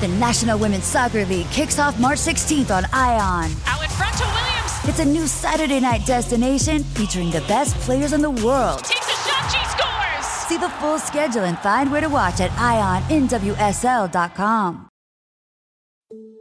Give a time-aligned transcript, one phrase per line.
[0.00, 3.50] The National Women's Soccer League kicks off March 16th on Ion.
[3.66, 4.72] Out in front to Williams.
[4.84, 8.82] It's a new Saturday night destination featuring the best players in the world.
[8.82, 10.26] Takes a shot, she scores.
[10.48, 14.88] See the full schedule and find where to watch at IonNWSL.com.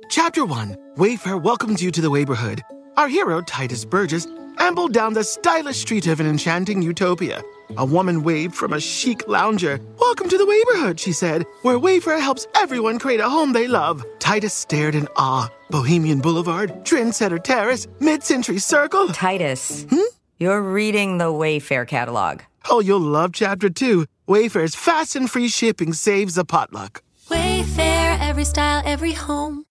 [0.09, 2.63] Chapter 1 Wayfair welcomes you to the neighborhood.
[2.95, 4.25] Our hero, Tituss Burgess,
[4.59, 7.41] ambled down the stylish street of an enchanting utopia.
[7.77, 9.79] A woman waved from a chic lounger.
[9.99, 14.03] Welcome to the neighborhood, she said, where Wayfair helps everyone create a home they love.
[14.17, 15.47] Titus stared in awe.
[15.69, 19.09] Bohemian Boulevard, Trendsetter Terrace, Mid Century Circle.
[19.09, 20.09] Titus, hmm?
[20.39, 22.41] you're reading the Wayfair catalog.
[22.71, 24.05] Oh, you'll love Chapter 2.
[24.27, 27.03] Wayfair's fast and free shipping saves a potluck.
[27.29, 29.65] Wayfair, every style, every home.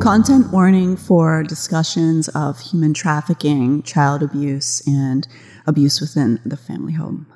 [0.00, 5.28] Content warning for discussions of human trafficking, child abuse, and
[5.66, 7.26] abuse within the family home.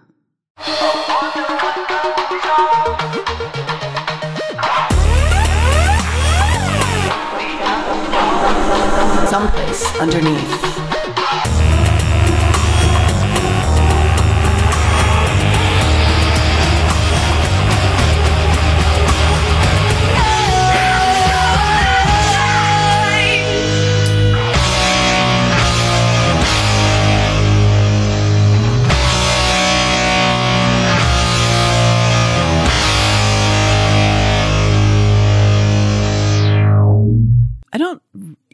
[9.28, 10.83] Someplace underneath.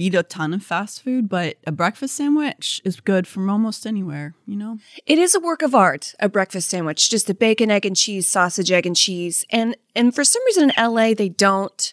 [0.00, 4.34] Eat a ton of fast food, but a breakfast sandwich is good from almost anywhere,
[4.46, 4.78] you know?
[5.04, 8.26] It is a work of art, a breakfast sandwich, just a bacon, egg, and cheese,
[8.26, 9.44] sausage, egg, and cheese.
[9.50, 11.92] And and for some reason in LA, they don't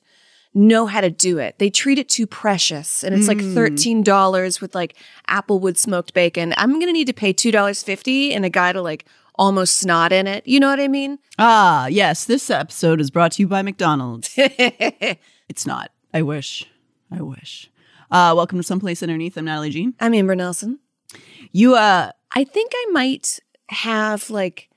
[0.54, 1.60] know how to do it.
[1.60, 3.04] They treat it too precious.
[3.04, 4.96] And it's like $13 with like
[5.28, 6.54] Applewood smoked bacon.
[6.56, 9.06] I'm gonna need to pay $2.50 and a guy to like
[9.36, 10.48] almost snot in it.
[10.48, 11.20] You know what I mean?
[11.38, 14.34] Ah, yes, this episode is brought to you by McDonald's.
[14.38, 15.92] it's not.
[16.14, 16.66] I wish.
[17.12, 17.70] I wish.
[18.10, 19.38] Uh, welcome to Someplace Underneath.
[19.38, 19.94] I'm Natalie Jean.
[20.00, 20.80] I'm Amber Nelson.
[21.52, 23.40] You, uh, I think I might
[23.70, 24.70] have like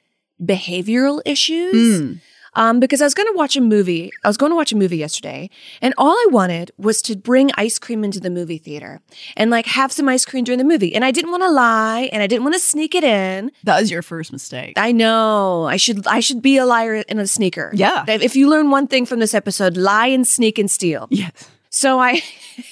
[0.43, 2.19] behavioral issues.
[2.55, 4.11] Um, because I was going to watch a movie.
[4.25, 5.51] I was going to watch a movie yesterday,
[5.81, 9.01] and all I wanted was to bring ice cream into the movie theater
[9.37, 10.93] and like have some ice cream during the movie.
[10.93, 13.53] And I didn't want to lie, and I didn't want to sneak it in.
[13.63, 14.73] that was your first mistake.
[14.77, 16.05] I know I should.
[16.09, 17.71] I should be a liar and a sneaker.
[17.73, 18.05] Yeah.
[18.09, 21.07] If you learn one thing from this episode, lie and sneak and steal.
[21.13, 21.31] yes.
[21.71, 22.23] So I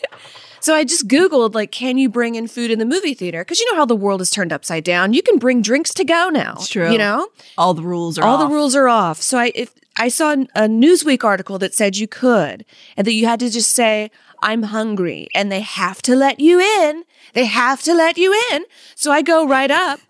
[0.63, 3.45] So I just googled like can you bring in food in the movie theater?
[3.45, 5.13] Cuz you know how the world is turned upside down.
[5.13, 6.55] You can bring drinks to go now.
[6.57, 6.91] It's true.
[6.91, 7.29] You know?
[7.59, 8.49] All the rules are All off.
[8.49, 9.21] the rules are off.
[9.23, 12.65] So I if I saw a Newsweek article that said you could
[12.97, 14.11] and that you had to just say
[14.43, 17.05] I'm hungry and they have to let you in.
[17.35, 18.65] They have to let you in.
[18.95, 20.01] So I go right up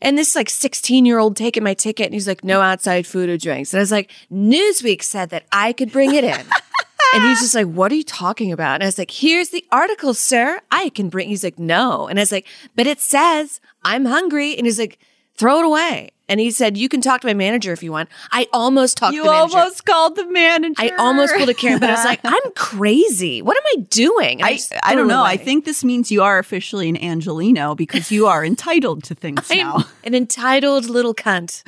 [0.00, 3.28] and this like 16 year old taking my ticket and he's like, no outside food
[3.28, 3.72] or drinks.
[3.72, 6.40] And I was like, Newsweek said that I could bring it in.
[7.12, 8.74] and he's just like, what are you talking about?
[8.74, 10.60] And I was like, here's the article, sir.
[10.70, 11.28] I can bring.
[11.28, 12.08] He's like, no.
[12.08, 14.56] And I was like, but it says I'm hungry.
[14.56, 14.98] And he's like,
[15.36, 16.10] throw it away.
[16.28, 18.08] And he said, you can talk to my manager if you want.
[18.30, 19.58] I almost talked You to the manager.
[19.58, 20.74] almost called the manager.
[20.82, 23.42] I almost pulled a Karen, but I was like, I'm crazy.
[23.42, 24.40] What am I doing?
[24.40, 25.22] And I, just I don't know.
[25.22, 29.50] I think this means you are officially an Angeleno because you are entitled to things
[29.50, 29.76] now.
[29.78, 31.62] I'm an entitled little cunt.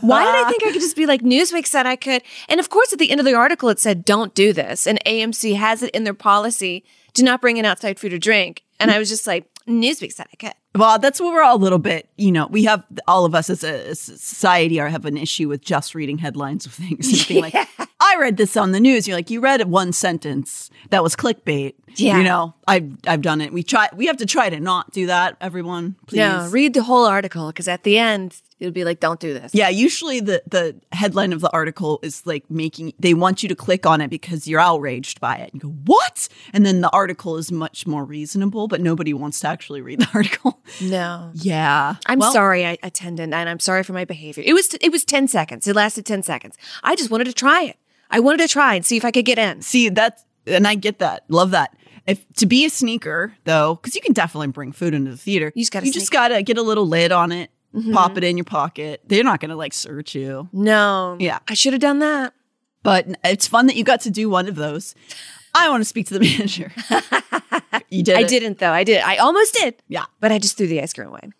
[0.00, 2.22] Why did I think I could just be like Newsweek said I could?
[2.48, 4.86] And of course, at the end of the article, it said, don't do this.
[4.86, 6.84] And AMC has it in their policy
[7.14, 8.62] to not bring in outside food or drink.
[8.80, 10.54] And I was just like, Newsweek said I could.
[10.74, 13.50] Well, that's what we're all a little bit, you know, we have all of us
[13.50, 17.08] as a as a society are have an issue with just reading headlines of things
[17.08, 17.54] and being like,
[18.14, 19.06] I read this on the news.
[19.06, 21.74] You're like, you read it one sentence that was clickbait.
[21.96, 22.18] Yeah.
[22.18, 23.52] You know, I've I've done it.
[23.52, 25.96] We try we have to try to not do that, everyone.
[26.06, 26.18] Please.
[26.18, 29.54] No, read the whole article because at the end, it'll be like, don't do this.
[29.54, 33.54] Yeah, usually the the headline of the article is like making they want you to
[33.54, 35.50] click on it because you're outraged by it.
[35.54, 39.48] You go, "What?" And then the article is much more reasonable, but nobody wants to
[39.48, 40.60] actually read the article.
[40.82, 41.30] No.
[41.32, 41.96] Yeah.
[42.04, 44.42] I'm Well, sorry, I attendant, and I'm sorry for my behavior.
[44.46, 45.66] It was it was ten seconds.
[45.66, 46.58] It lasted ten seconds.
[46.82, 47.76] I just wanted to try it.
[48.10, 49.62] I wanted to try and see if I could get in.
[49.62, 51.24] See, that's and I get that.
[51.28, 51.76] Love that.
[52.06, 55.52] If to be a sneaker though, because you can definitely bring food into the theater.
[55.54, 56.18] You just gotta You just sneak.
[56.20, 56.32] Mm-hmm.
[56.34, 57.50] gotta get a little lid on it,
[57.92, 59.02] pop it in your pocket.
[59.06, 60.48] They're not gonna like search you.
[60.52, 61.16] No.
[61.18, 61.40] Yeah.
[61.48, 62.32] I should have done that.
[62.82, 64.94] But it's fun that you got to do one of those.
[65.52, 66.70] I want to speak to the manager.
[67.90, 68.16] you did.
[68.16, 68.28] I it.
[68.28, 68.72] didn't though.
[68.72, 69.02] I did.
[69.02, 69.74] I almost did.
[69.88, 70.04] Yeah.
[70.20, 71.30] But I just threw the ice cream away.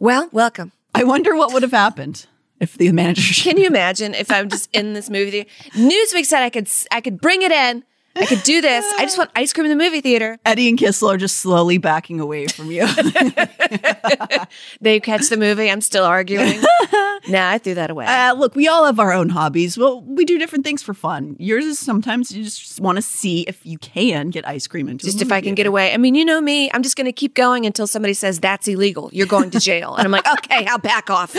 [0.00, 0.72] Well, welcome.
[0.94, 2.26] I wonder what would have happened
[2.60, 3.34] if the manager.
[3.42, 5.46] Can you imagine if I'm just in this movie?
[5.72, 7.84] Newsweek said I could I could bring it in
[8.16, 8.84] I could do this.
[8.98, 10.38] I just want ice cream in the movie theater.
[10.44, 12.86] Eddie and Kissel are just slowly backing away from you.
[14.80, 15.70] They catch the movie.
[15.70, 16.60] I'm still arguing.
[17.28, 18.06] nah, I threw that away.
[18.06, 19.78] Uh, look, we all have our own hobbies.
[19.78, 21.36] Well, we do different things for fun.
[21.38, 25.06] Yours is sometimes you just want to see if you can get ice cream into
[25.06, 25.92] a just if I can get away.
[25.92, 26.70] I mean, you know me.
[26.72, 29.10] I'm just going to keep going until somebody says that's illegal.
[29.12, 29.94] You're going to jail.
[29.96, 31.34] And I'm like, okay, I'll back off.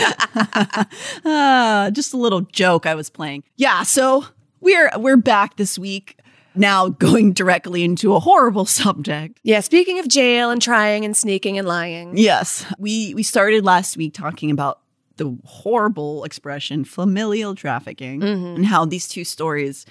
[1.24, 3.44] Ah, just a little joke I was playing.
[3.56, 4.26] Yeah, so
[4.60, 6.17] we're we're back this week.
[6.58, 9.40] Now going directly into a horrible subject.
[9.42, 9.60] yeah.
[9.60, 12.16] Speaking of jail and trying and sneaking and lying.
[12.16, 14.80] Yes, we we started last week talking about
[15.16, 19.84] the horrible expression familial trafficking and how these two stories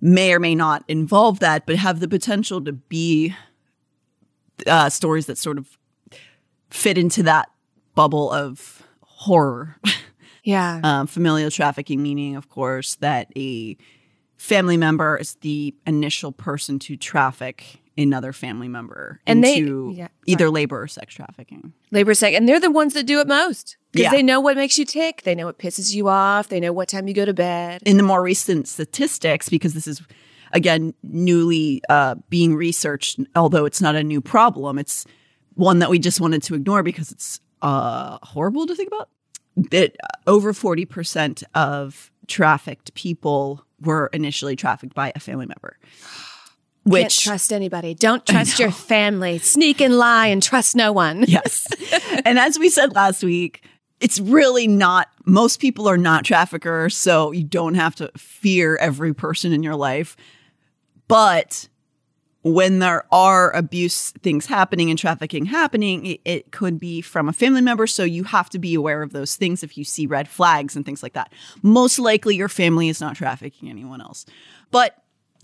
[0.00, 3.34] may or may not involve that, but have the potential to be
[4.66, 5.76] uh, stories that sort of
[6.70, 7.50] fit into that
[7.94, 9.76] bubble of horror.
[10.44, 10.80] Yeah.
[10.84, 13.76] um, familial trafficking, meaning, of course, that a
[14.36, 20.08] family member is the initial person to traffic another family member And they- into yeah,
[20.26, 21.72] either labor or sex trafficking.
[21.90, 24.10] labor sex, and they're the ones that do it most because Yeah.
[24.10, 26.88] they know what makes you tick they know what pisses you off they know what
[26.88, 30.02] time you go to bed In the more recent statistics, because this is
[30.52, 35.06] again newly uh, being researched, although it's not a new problem, it's
[35.54, 39.08] one that we just wanted to ignore because it's uh, horrible to think about.
[39.70, 39.96] That
[40.26, 45.78] over forty percent of trafficked people were initially trafficked by a family member.
[46.84, 51.24] Can't Which trust anybody don't trust your family sneak and lie and trust no one
[51.26, 51.66] yes.
[52.24, 53.64] and as we said last week,
[54.00, 59.14] it's really not, most people are not traffickers, so you don't have to fear every
[59.14, 60.16] person in your life.
[61.08, 61.68] But
[62.46, 67.32] when there are abuse things happening and trafficking happening, it, it could be from a
[67.32, 67.88] family member.
[67.88, 70.86] So you have to be aware of those things if you see red flags and
[70.86, 71.32] things like that.
[71.62, 74.26] Most likely your family is not trafficking anyone else.
[74.70, 74.96] But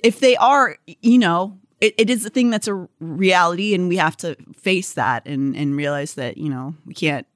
[0.05, 3.97] if they are, you know, it, it is a thing that's a reality and we
[3.97, 7.27] have to face that and, and realize that, you know, we can't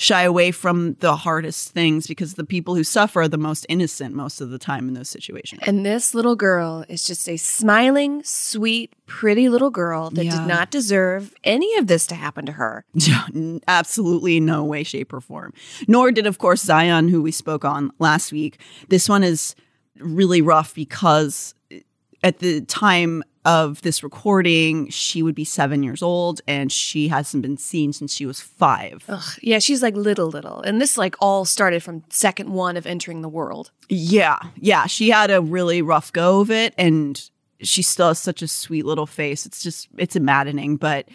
[0.00, 4.14] shy away from the hardest things because the people who suffer are the most innocent
[4.14, 5.60] most of the time in those situations.
[5.66, 10.38] and this little girl is just a smiling sweet pretty little girl that Yeah.
[10.38, 12.84] did not deserve any of this to happen to her
[13.68, 15.52] Absolutely no way, shape, or form.
[15.86, 18.58] Nor did, of course, Zion, who we spoke on last week.
[18.88, 19.54] This one is
[19.98, 21.80] really rough because eh,
[22.22, 27.42] at the time of this recording, she would be seven years old and she hasn't
[27.42, 29.04] been seen since she was five.
[29.08, 32.86] Ugh, yeah she's like little little and this like all started from second one of
[32.86, 34.86] entering the world Yeah, yeah.
[34.86, 37.20] She had a really rough go of it, and
[37.60, 39.44] she still has such a sweet little face.
[39.44, 40.76] It's just, it's maddening.
[40.76, 41.08] But,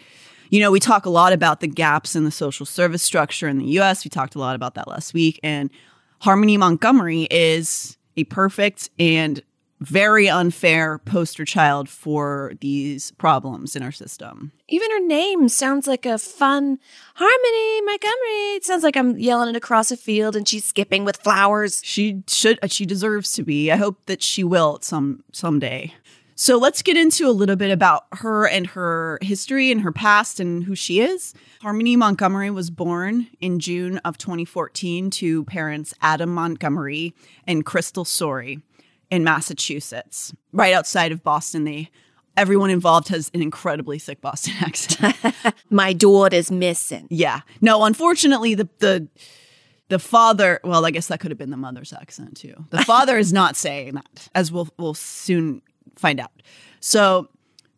[0.50, 3.58] you know, we talk a lot about the gaps in the social service structure in
[3.58, 4.04] the US.
[4.04, 5.40] We talked a lot about that last week.
[5.42, 5.70] And
[6.20, 9.42] Harmony Montgomery is a perfect and
[9.80, 14.52] very unfair poster child for these problems in our system.
[14.68, 16.78] Even her name sounds like a fun
[17.14, 18.56] Harmony Montgomery.
[18.56, 21.80] It sounds like I'm yelling it across a field and she's skipping with flowers.
[21.84, 23.70] She should she deserves to be.
[23.70, 25.94] I hope that she will some someday.
[26.38, 30.38] So let's get into a little bit about her and her history and her past
[30.38, 31.32] and who she is.
[31.62, 37.14] Harmony Montgomery was born in June of 2014 to parents Adam Montgomery
[37.46, 38.60] and Crystal Sorey
[39.10, 41.64] in Massachusetts, right outside of Boston.
[41.64, 41.90] They
[42.36, 45.16] everyone involved has an incredibly thick Boston accent.
[45.70, 47.06] My daughter's missing.
[47.10, 47.40] Yeah.
[47.60, 49.08] No, unfortunately, the the
[49.88, 50.60] the father.
[50.64, 52.54] Well, I guess that could have been the mother's accent too.
[52.70, 55.62] The father is not saying that, as we'll we'll soon
[55.96, 56.32] find out.
[56.80, 57.28] So,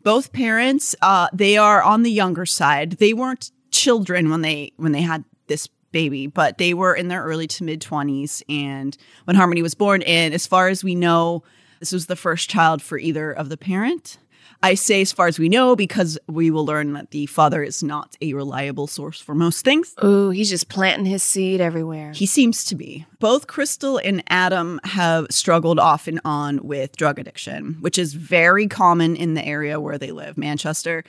[0.03, 2.93] both parents, uh, they are on the younger side.
[2.93, 7.25] They weren't children when they when they had this baby, but they were in their
[7.25, 10.03] early to mid twenties, and when Harmony was born.
[10.03, 11.43] And as far as we know,
[11.81, 14.19] this was the first child for either of the parent.
[14.63, 17.83] I say as far as we know because we will learn that the father is
[17.83, 19.95] not a reliable source for most things.
[19.99, 22.13] Oh, he's just planting his seed everywhere.
[22.13, 23.05] He seems to be.
[23.19, 28.69] Both Crystal and Adam have struggled off and on with drug addiction, which is very
[28.69, 31.03] common in the area where they live, Manchester.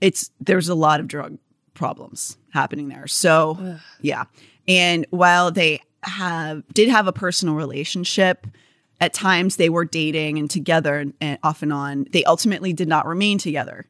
[0.00, 1.38] It's there's a lot of drug
[1.74, 3.06] problems happening there.
[3.06, 4.24] So, yeah.
[4.66, 8.46] And while they have did have a personal relationship,
[9.00, 12.06] at times they were dating and together and off and on.
[12.12, 13.86] They ultimately did not remain together.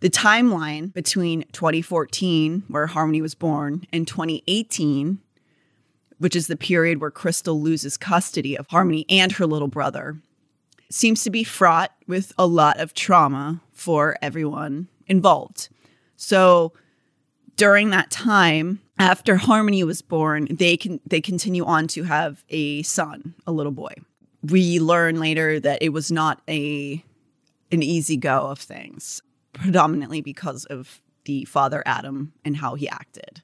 [0.00, 5.18] The timeline between 2014, where Harmony was born, and 2018,
[6.18, 10.18] which is the period where Crystal loses custody of Harmony and her little brother,
[10.90, 15.68] seems to be fraught with a lot of trauma for everyone involved.
[16.16, 16.72] So
[17.58, 22.82] during that time, after Harmony was born, they can they continue on to have a
[22.84, 23.92] son, a little boy.
[24.42, 27.04] We learn later that it was not a
[27.70, 29.20] an easy go of things,
[29.52, 33.42] predominantly because of the father Adam and how he acted.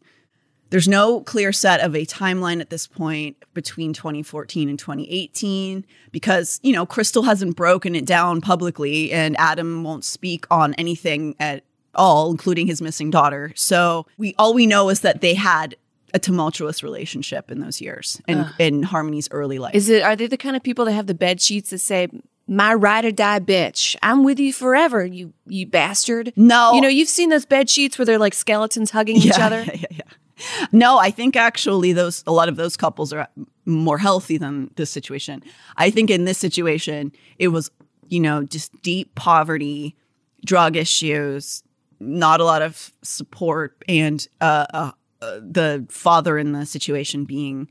[0.70, 6.58] There's no clear set of a timeline at this point between 2014 and 2018 because,
[6.62, 11.64] you know, Crystal hasn't broken it down publicly and Adam won't speak on anything at
[11.96, 13.52] all, including his missing daughter.
[13.54, 15.76] So we all we know is that they had
[16.14, 19.74] a tumultuous relationship in those years in, in Harmony's early life.
[19.74, 20.02] Is it?
[20.02, 22.08] Are they the kind of people that have the bed sheets that say,
[22.46, 26.32] "My ride or die bitch, I'm with you forever, you you bastard"?
[26.36, 26.72] No.
[26.74, 29.64] you know you've seen those bed sheets where they're like skeletons hugging each other.
[29.64, 30.66] Yeah, yeah, yeah.
[30.72, 33.26] No, I think actually those a lot of those couples are uh,
[33.66, 35.42] more healthy than this situation.
[35.76, 37.70] I think in this situation it was,
[38.08, 39.96] you know, just deep poverty,
[40.44, 41.62] drug issues,
[42.04, 44.90] not a lot of support, and uh, uh,
[45.22, 47.68] uh, the father in the situation being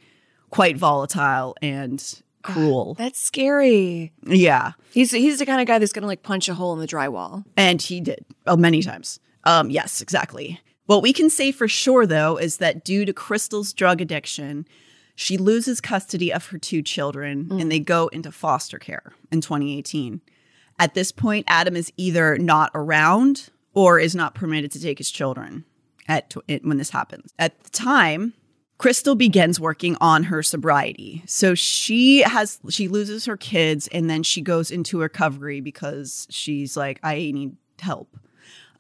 [0.49, 2.93] quite volatile and cruel.
[2.95, 4.11] That's scary.
[4.25, 6.87] yeah, He's he's the kind of guy that's gonna like punch a hole in the
[6.87, 7.45] drywall.
[7.57, 9.19] And he did uh, many times.
[9.45, 10.59] Um, yes, exactly.
[10.85, 14.67] What we can say for sure, though, is that due to Crystal's drug addiction,
[15.15, 20.21] she loses custody of her two children and they go into foster care in 2018.
[20.79, 25.11] At this point, Adam is either not around or is not permitted to take his
[25.11, 25.65] children
[26.07, 27.33] at when this happens.
[27.39, 28.33] At the time,
[28.77, 31.23] Crystal begins working on her sobriety.
[31.25, 36.75] So she has she loses her kids and then she goes into recovery because she's
[36.75, 38.17] like I need help.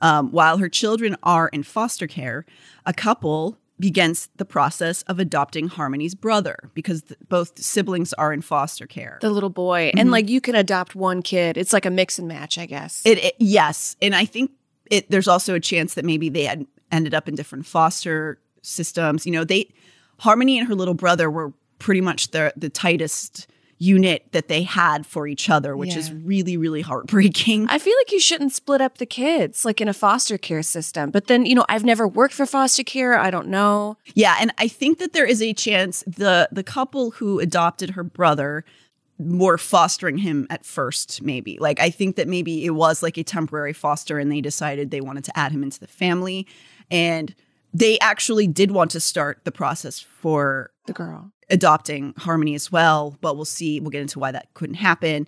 [0.01, 2.45] Um, while her children are in foster care,
[2.85, 8.41] a couple begins the process of adopting Harmony's brother because th- both siblings are in
[8.41, 9.17] foster care.
[9.21, 11.57] The little boy, and like you can adopt one kid.
[11.57, 13.01] It's like a mix and match, I guess.
[13.05, 14.51] It, it yes, and I think
[14.89, 15.09] it.
[15.09, 19.25] There's also a chance that maybe they had ended up in different foster systems.
[19.25, 19.73] You know, they
[20.19, 23.47] Harmony and her little brother were pretty much the the tightest
[23.79, 27.67] unit that they had for each other, which is really really heartbreaking.
[27.69, 31.11] I feel like you shouldn't split up the kids like in a foster care system.
[31.11, 33.19] But then, you know, I've never worked for foster care.
[33.19, 33.97] I don't know.
[34.13, 38.03] Yeah, and I think that there is a chance the the couple who adopted her
[38.03, 38.63] brother
[39.19, 41.57] were fostering him at first maybe.
[41.59, 45.01] Like I think that maybe it was like a temporary foster and they decided they
[45.01, 46.47] wanted to add him into the family
[46.89, 47.33] and
[47.73, 51.31] they actually did want to start the process for The girl.
[51.49, 55.27] adopting Harmony as well, but we'll see we'll get into why that couldn't happen.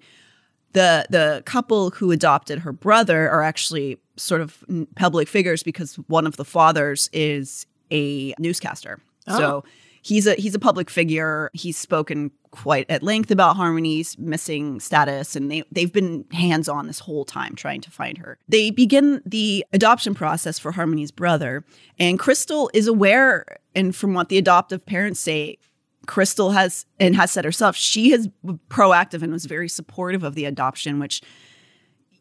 [0.73, 4.63] The the couple who adopted her brother are actually sort of
[4.95, 8.99] public figures because one of the fathers is a newscaster.
[9.27, 9.63] So oh.
[10.01, 11.49] he's a he's a public figure.
[11.53, 16.99] He's spoken quite at length about Harmony's missing status and they they've been hands-on this
[16.99, 18.37] whole time trying to find her.
[18.47, 21.63] They begin the adoption process for Harmony's brother
[21.99, 23.45] and Crystal is aware
[23.75, 25.57] and from what the adoptive parents say
[26.05, 28.29] Crystal has and has said herself, she has
[28.69, 31.21] proactive and was very supportive of the adoption, which,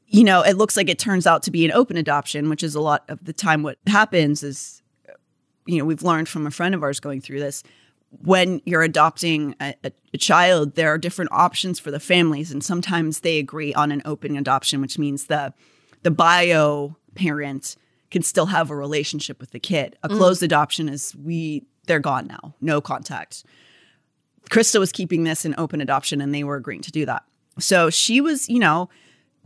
[0.07, 2.75] you know, it looks like it turns out to be an open adoption, which is
[2.75, 4.83] a lot of the time what happens is,
[5.67, 7.63] you know, we've learned from a friend of ours going through this.
[8.23, 13.21] When you're adopting a, a, child, there are different options for the families, and sometimes
[13.21, 15.53] they agree on an open adoption, which means the
[16.03, 17.77] the bio parent
[18.11, 19.97] can still have a relationship with the kid.
[20.03, 20.17] A mm.
[20.17, 23.45] closed adoption is we they're gone now, no contact.
[24.51, 27.25] Krista was keeping this an open adoption and they were agreeing to do that.
[27.59, 28.89] So she was, you know,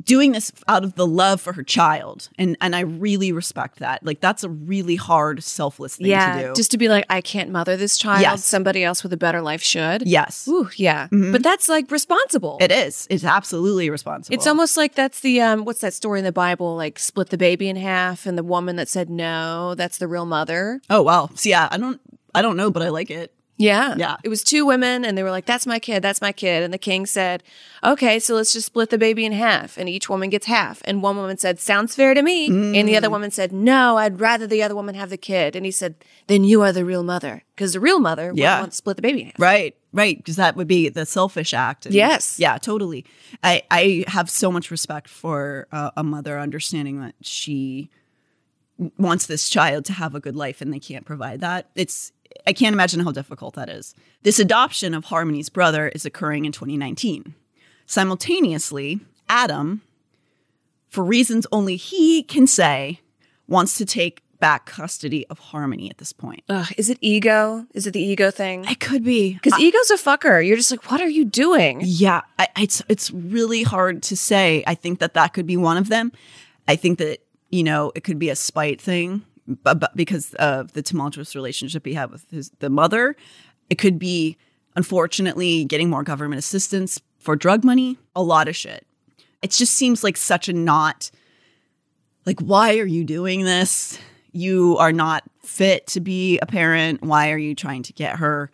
[0.04, 2.28] doing this out of the love for her child.
[2.38, 4.04] And and I really respect that.
[4.04, 6.36] Like that's a really hard, selfless thing yeah.
[6.40, 6.54] to do.
[6.54, 8.22] Just to be like, I can't mother this child.
[8.22, 8.44] Yes.
[8.44, 10.06] Somebody else with a better life should.
[10.06, 10.46] yes.
[10.48, 11.08] Ooh, yeah.
[11.10, 12.58] But that's like responsible.
[12.60, 13.06] It is.
[13.10, 14.34] It's absolutely responsible.
[14.34, 17.38] It's almost like that's the um what's that story in the Bible like split the
[17.38, 20.80] baby in half and the woman that said no, that's the real mother.
[20.88, 21.30] Oh wow.
[21.34, 22.00] So yeah, I don't
[22.34, 23.34] I don't know, but I like it.
[23.58, 23.96] Yeah.
[23.98, 24.16] Yeah.
[24.22, 26.72] It was two women and they were like that's my kid, that's my kid and
[26.72, 27.42] the king said,
[27.82, 31.02] "Okay, so let's just split the baby in half and each woman gets half." And
[31.02, 32.96] one woman said, "Sounds fair to me." And the Mm.
[32.96, 35.96] other woman said, "No, I'd rather the other woman have the kid." And he said,
[36.28, 38.60] "Then you are the real mother." Because the real mother Yeah.
[38.60, 39.38] want to split the baby in half.
[39.40, 41.84] Right, right, because that would be the selfish act.
[41.86, 42.38] And- Yes.
[42.38, 43.04] yeah, totally.
[43.42, 47.90] I I have so much respect for uh, a mother understanding that she
[48.96, 51.66] wants this child to have a good life and they can't provide that.
[51.74, 52.12] It's
[52.46, 53.94] I can't imagine how difficult that is.
[54.22, 57.34] This adoption of Harmony's brother is occurring in 2019.
[57.86, 59.82] Simultaneously, Adam,
[60.88, 63.00] for reasons only he can say,
[63.46, 66.42] wants to take back custody of Harmony at this point.
[66.48, 67.66] Ugh, is it ego?
[67.74, 68.64] Is it the ego thing?
[68.66, 70.46] It could be Because ego's a fucker.
[70.46, 71.80] You're just like, what are you doing?
[71.82, 74.62] Yeah, I, it's it's really hard to say.
[74.66, 76.12] I think that that could be one of them.
[76.66, 77.18] I think that
[77.50, 79.24] you know it could be a spite thing,
[79.62, 83.16] but, because of the tumultuous relationship he had with his the mother,
[83.70, 84.36] it could be
[84.76, 87.98] unfortunately getting more government assistance for drug money.
[88.14, 88.86] A lot of shit.
[89.42, 91.10] It just seems like such a not
[92.26, 93.98] like why are you doing this?
[94.32, 97.02] You are not fit to be a parent.
[97.02, 98.50] Why are you trying to get her?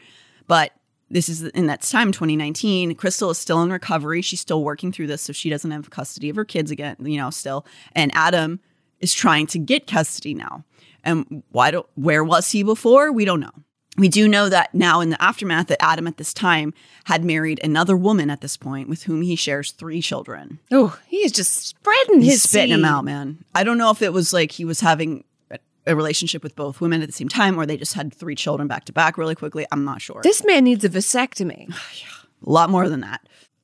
[0.46, 0.72] But
[1.10, 5.06] this is in that time 2019 crystal is still in recovery she's still working through
[5.06, 8.58] this so she doesn't have custody of her kids again you know still and adam
[9.00, 10.64] is trying to get custody now.
[11.02, 13.12] And why do where was he before?
[13.12, 13.50] We don't know.
[13.96, 16.74] We do know that now in the aftermath that adam at this time
[17.04, 20.58] had married another woman at this point with whom he shares three children.
[20.72, 22.86] Oh, he is just spreading he's his spitting them seed.
[22.88, 23.44] out man.
[23.54, 26.80] I don't know if it was like he was having a- a relationship with both
[26.80, 29.36] women at the same time or they just had three children back to back really
[29.36, 29.64] quickly.
[29.70, 30.20] I'm not sure.
[30.24, 31.68] This man needs a vasectomy.
[32.46, 33.20] a lot more than that.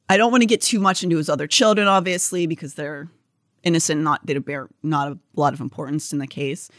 [0.08, 3.08] I don't want to get too much into his other children, obviously, because they're
[3.62, 6.71] innocent, not they bear not a lot of importance in the case.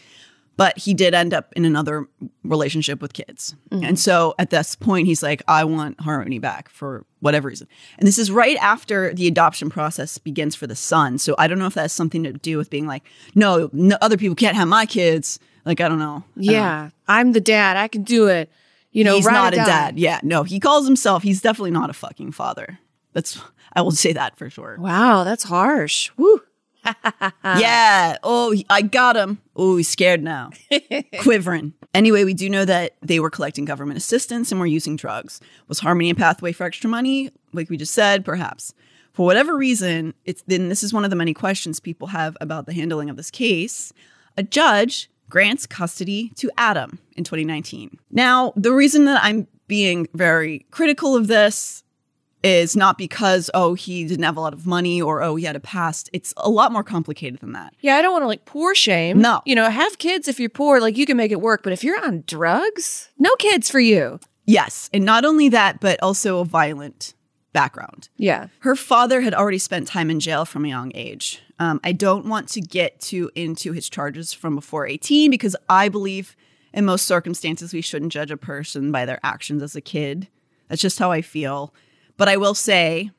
[0.57, 2.07] But he did end up in another
[2.43, 3.55] relationship with kids.
[3.71, 3.85] Mm-hmm.
[3.85, 7.67] And so at this point, he's like, I want Harmony back for whatever reason.
[7.97, 11.17] And this is right after the adoption process begins for the son.
[11.17, 13.97] So I don't know if that has something to do with being like, no, no
[14.01, 15.39] other people can't have my kids.
[15.65, 16.23] Like, I don't know.
[16.35, 16.51] I don't know.
[16.53, 17.77] Yeah, I'm the dad.
[17.77, 18.51] I can do it.
[18.91, 19.97] You know, he's not a dad.
[19.97, 21.23] Yeah, no, he calls himself.
[21.23, 22.77] He's definitely not a fucking father.
[23.13, 23.41] That's
[23.73, 24.75] I will say that for sure.
[24.79, 26.11] Wow, that's harsh.
[26.17, 26.41] Woo.
[27.43, 28.17] Yeah.
[28.23, 29.41] Oh, I got him.
[29.55, 30.51] Oh, he's scared now,
[31.19, 31.73] quivering.
[31.93, 35.41] Anyway, we do know that they were collecting government assistance and were using drugs.
[35.67, 37.31] Was Harmony a pathway for extra money?
[37.53, 38.73] Like we just said, perhaps.
[39.13, 42.65] For whatever reason, it's then this is one of the many questions people have about
[42.65, 43.91] the handling of this case.
[44.37, 47.97] A judge grants custody to Adam in 2019.
[48.09, 51.83] Now, the reason that I'm being very critical of this
[52.43, 55.55] is not because oh he didn't have a lot of money or oh he had
[55.55, 56.09] a past.
[56.13, 57.73] It's a lot more complicated than that.
[57.81, 59.19] Yeah, I don't want to like poor shame.
[59.19, 59.41] No.
[59.45, 61.63] You know, have kids if you're poor, like you can make it work.
[61.63, 64.19] But if you're on drugs, no kids for you.
[64.45, 67.13] Yes, and not only that, but also a violent
[67.53, 68.09] background.
[68.17, 68.47] Yeah.
[68.59, 71.41] Her father had already spent time in jail from a young age.
[71.59, 75.89] Um, I don't want to get too into his charges from before 18 because I
[75.89, 76.35] believe
[76.73, 80.27] in most circumstances we shouldn't judge a person by their actions as a kid.
[80.69, 81.73] That's just how I feel.
[82.17, 83.11] But I will say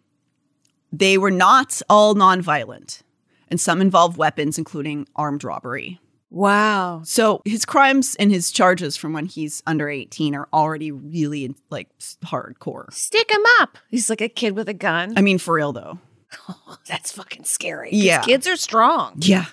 [0.92, 3.02] they were not all nonviolent,
[3.48, 6.00] and some involved weapons, including armed robbery.
[6.32, 7.02] Wow.
[7.04, 11.90] So his crimes and his charges from when he's under 18 are already really like
[12.24, 12.90] hardcore.
[12.90, 13.76] Stick him up.
[13.90, 15.12] He's like a kid with a gun.
[15.16, 15.98] I mean, for real though.
[16.88, 17.90] That's fucking scary.
[17.92, 18.22] Yeah.
[18.22, 19.16] Kids are strong.
[19.18, 19.44] Yeah.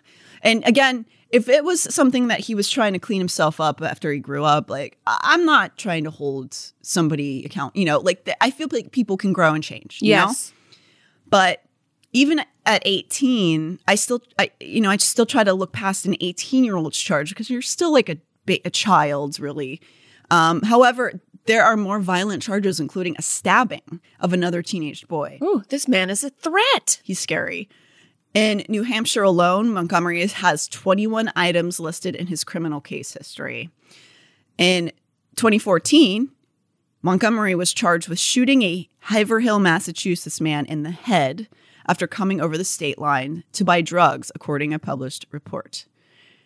[0.42, 4.12] And again, if it was something that he was trying to clean himself up after
[4.12, 8.50] he grew up, like I'm not trying to hold somebody account, you know, like I
[8.52, 10.28] feel like people can grow and change, you know?
[10.28, 10.54] Yes.
[11.28, 11.64] But
[12.14, 16.16] even at 18, I still, I, you know, I still try to look past an
[16.20, 18.18] 18 year old's charge because you're still like a,
[18.66, 19.82] a child, really.
[20.32, 25.40] Um, however, there are more violent charges, including a stabbing of another teenage boy.
[25.44, 27.02] Ooh, this man is a threat.
[27.04, 27.70] He's scary.
[28.34, 33.70] In New Hampshire alone, Montgomery has 21 items listed in his criminal case history.
[34.58, 34.92] In
[35.36, 36.30] 2014,
[37.02, 41.48] Montgomery was charged with shooting a Haverhill, Massachusetts man in the head
[41.88, 45.86] after coming over the state line to buy drugs, according to a published report.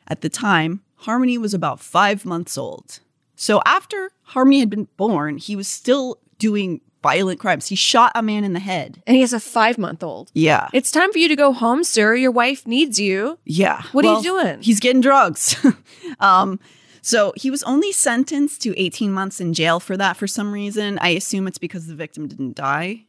[0.07, 2.99] At the time, Harmony was about five months old.
[3.35, 7.67] So after Harmony had been born, he was still doing violent crimes.
[7.67, 9.03] He shot a man in the head.
[9.05, 10.31] And he has a five month old.
[10.33, 10.69] Yeah.
[10.73, 12.15] It's time for you to go home, sir.
[12.15, 13.37] Your wife needs you.
[13.45, 13.83] Yeah.
[13.91, 14.61] What are you doing?
[14.61, 15.55] He's getting drugs.
[16.19, 16.59] um,
[17.01, 20.97] so he was only sentenced to 18 months in jail for that for some reason.
[20.99, 23.05] I assume it's because the victim didn't die.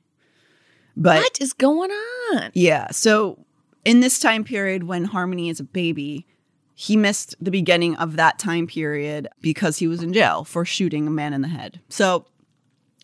[0.97, 2.51] But what is going on?
[2.55, 3.45] yeah, so
[3.85, 6.27] in this time period when Harmony is a baby,
[6.75, 11.07] he missed the beginning of that time period because he was in jail for shooting
[11.07, 11.81] a man in the head.
[11.89, 12.27] So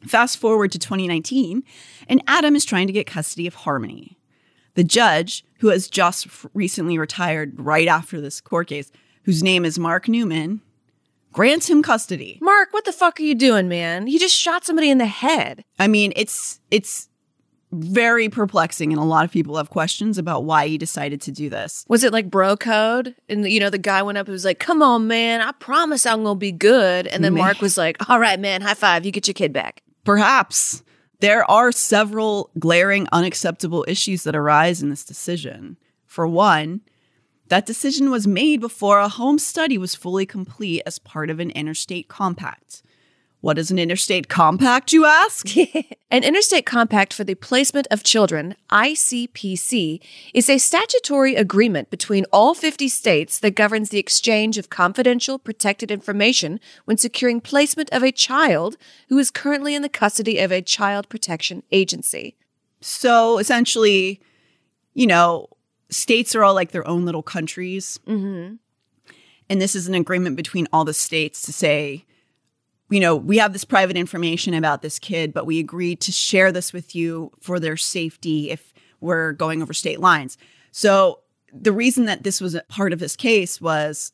[0.07, 1.63] fast forward to 2019,
[2.09, 4.19] and Adam is trying to get custody of Harmony.
[4.75, 8.91] The judge, who has just recently retired right after this court case,
[9.25, 10.61] whose name is Mark Newman,
[11.33, 12.39] grants him custody.
[12.41, 14.07] Mark, what the fuck are you doing, man?
[14.07, 15.65] You just shot somebody in the head.
[15.79, 17.09] I mean, it's it's
[17.73, 21.49] very perplexing, and a lot of people have questions about why he decided to do
[21.49, 21.85] this.
[21.89, 23.15] Was it like bro code?
[23.29, 26.07] And you know, the guy went up and was like, Come on, man, I promise
[26.07, 27.07] I'm gonna be good.
[27.07, 27.43] And then Man.
[27.45, 29.83] Mark was like, All right, man, high five, you get your kid back.
[30.05, 30.83] Perhaps
[31.21, 35.77] there are several glaring, unacceptable issues that arise in this decision.
[36.07, 36.81] For one,
[37.49, 41.51] that decision was made before a home study was fully complete as part of an
[41.51, 42.83] interstate compact.
[43.41, 45.47] What is an interstate compact, you ask?
[46.11, 50.01] An interstate compact for the placement of children, ICPC,
[50.35, 55.91] is a statutory agreement between all 50 states that governs the exchange of confidential, protected
[55.91, 58.77] information when securing placement of a child
[59.09, 62.37] who is currently in the custody of a child protection agency.
[62.81, 64.21] So essentially,
[64.93, 65.49] you know,
[65.89, 68.01] states are all like their own little countries.
[68.07, 68.57] Mm-hmm.
[69.49, 72.05] And this is an agreement between all the states to say,
[72.91, 76.51] you know, we have this private information about this kid, but we agreed to share
[76.53, 80.37] this with you for their safety if we're going over state lines.
[80.73, 81.21] So
[81.53, 84.13] the reason that this was a part of this case was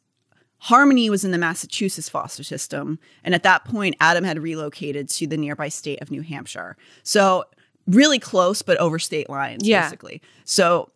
[0.59, 2.99] Harmony was in the Massachusetts foster system.
[3.25, 6.77] And at that point, Adam had relocated to the nearby state of New Hampshire.
[7.03, 7.45] So
[7.87, 9.83] really close, but over state lines, Yeah.
[9.85, 10.23] basically.
[10.45, 10.91] So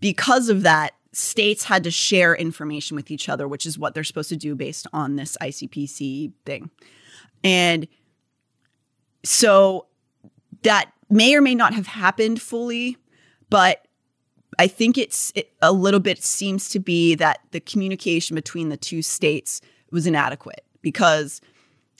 [0.00, 4.04] because of that, states had to share information with each other, which is what they're
[4.04, 6.70] supposed to do based on this ICPC thing.
[7.44, 7.86] And
[9.24, 9.86] so
[10.62, 12.96] that may or may not have happened fully,
[13.50, 13.86] but
[14.58, 18.76] I think it's it, a little bit seems to be that the communication between the
[18.76, 21.40] two states was inadequate because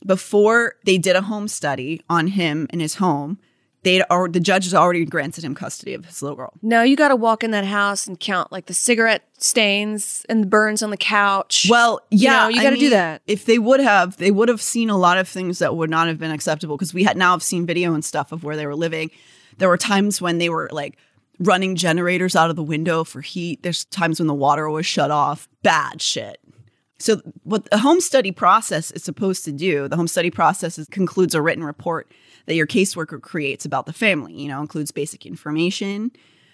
[0.07, 3.39] before they did a home study on him and his home,
[3.83, 6.53] they'd already, the judges already granted him custody of his little girl.
[6.63, 10.43] No, you got to walk in that house and count like the cigarette stains and
[10.43, 11.67] the burns on the couch.
[11.69, 13.23] Well, You yeah, know, you gotta do that.
[13.27, 16.07] If they would have, they would have seen a lot of things that would not
[16.07, 18.67] have been acceptable because we had now have seen video and stuff of where they
[18.67, 19.11] were living.
[19.59, 20.97] There were times when they were like
[21.39, 23.63] running generators out of the window for heat.
[23.63, 25.49] There's times when the water was shut off.
[25.63, 26.39] Bad shit.
[26.99, 30.87] So what the home study process is supposed to do, the home study process is,
[30.87, 32.13] concludes a written report
[32.47, 36.11] that your caseworker creates about the family, you know, includes basic information,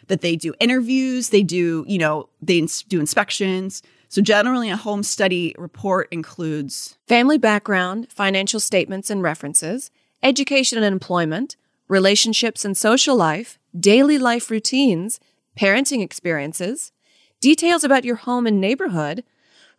[0.09, 3.83] that they do interviews, they do, you know, they ins- do inspections.
[4.09, 9.91] So generally a home study report includes Family background, financial statements and references,
[10.23, 11.57] education and employment,
[11.89, 15.21] relationships and social life, daily life routines,
[15.59, 16.93] parenting experiences,
[17.41, 19.25] details about your home and neighborhood,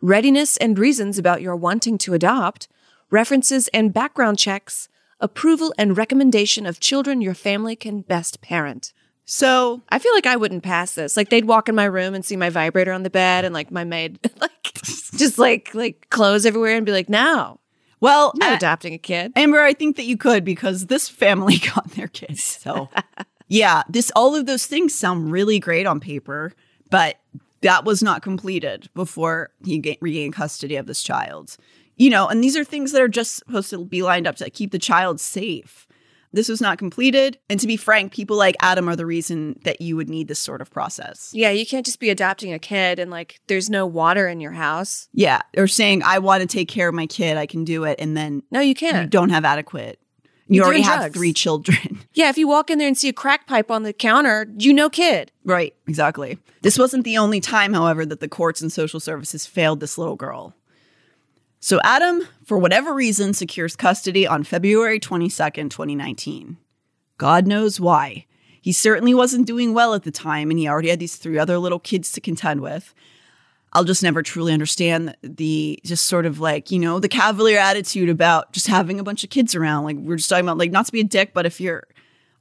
[0.00, 2.68] readiness and reasons about your wanting to adopt,
[3.10, 4.88] references and background checks,
[5.20, 8.92] approval and recommendation of children your family can best parent.
[9.24, 11.16] so I feel like I wouldn't pass this.
[11.16, 13.70] Like they'd walk in my room and see my vibrator on the bed and like
[13.70, 14.72] my maid like
[15.16, 17.60] just like like clothes everywhere and be like, "No,
[18.00, 21.58] well, I'm uh, adopting a kid." Amber, I think that you could because this family
[21.74, 22.42] got their kids.
[22.42, 22.88] So,
[23.48, 26.52] yeah, this all of those things sound really great on paper,
[26.88, 27.16] but
[27.60, 31.56] that was not completed before he ga- regained custody of this child.
[32.00, 34.48] You know, and these are things that are just supposed to be lined up to
[34.48, 35.86] keep the child safe.
[36.32, 39.82] This was not completed, and to be frank, people like Adam are the reason that
[39.82, 41.30] you would need this sort of process.
[41.34, 44.52] Yeah, you can't just be adopting a kid and like there's no water in your
[44.52, 45.10] house.
[45.12, 48.00] Yeah, or saying I want to take care of my kid, I can do it,
[48.00, 49.02] and then No, you can't.
[49.02, 49.98] You don't have adequate.
[50.46, 51.14] You You're already have drugs.
[51.16, 52.00] three children.
[52.12, 54.72] Yeah, if you walk in there and see a crack pipe on the counter, you
[54.74, 55.30] know kid.
[55.44, 56.38] Right, exactly.
[56.62, 60.16] This wasn't the only time, however, that the courts and social services failed this little
[60.16, 60.54] girl.
[61.62, 66.56] So Adam, for whatever reason, secures custody on February 22nd, 2019.
[67.18, 68.24] God knows why.
[68.62, 71.58] He certainly wasn't doing well at the time, and he already had these three other
[71.58, 72.94] little kids to contend with.
[73.74, 78.08] I'll just never truly understand the just sort of like, you know, the cavalier attitude
[78.08, 79.84] about just having a bunch of kids around.
[79.84, 81.84] Like, we're just talking about, like, not to be a dick, but if you're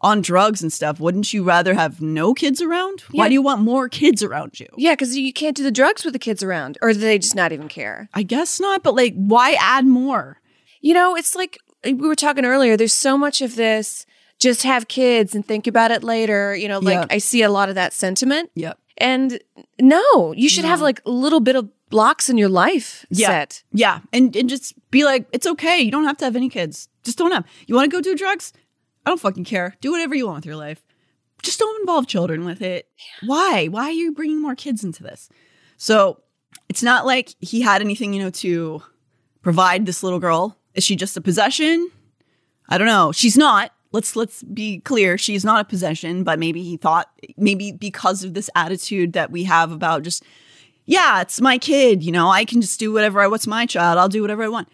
[0.01, 3.01] on drugs and stuff, wouldn't you rather have no kids around?
[3.11, 4.67] Why do you want more kids around you?
[4.77, 7.35] Yeah, because you can't do the drugs with the kids around, or do they just
[7.35, 8.09] not even care?
[8.13, 10.39] I guess not, but like, why add more?
[10.81, 12.77] You know, it's like eh, we were talking earlier.
[12.77, 14.05] There's so much of this.
[14.39, 16.55] Just have kids and think about it later.
[16.55, 17.05] You know, like Yeah.
[17.09, 18.51] I see a lot of that sentiment.
[18.55, 18.77] Yep.
[18.97, 19.39] And
[19.81, 23.27] no, you should have like a little bit of blocks in your life Yeah.
[23.27, 23.63] set.
[23.73, 23.99] Yeah.
[24.13, 25.79] And, and just be like, it's okay.
[25.79, 26.87] You don't have to have any kids.
[27.03, 27.45] Just don't have.
[27.67, 28.53] You want to go do drugs?
[29.05, 29.75] I don't fucking care.
[29.81, 30.83] Do whatever you want with your life.
[31.41, 32.87] Just don't involve children with it.
[33.25, 33.67] Why?
[33.67, 35.29] Why are you bringing more kids into this?
[35.77, 36.21] So
[36.67, 38.83] it's not like he had anything, you know, to
[39.41, 40.57] provide this little girl.
[40.73, 41.89] Is she just a possession?
[42.67, 43.11] I don't know.
[43.11, 43.71] She's not.
[43.91, 45.17] Let's let's be clear.
[45.17, 49.45] She's not a possession, but maybe he thought maybe because of this attitude that we
[49.45, 50.23] have about just
[50.85, 53.97] yeah, it's my kid, you know, I can just do whatever I what's my child.
[53.97, 54.69] I'll do whatever I want.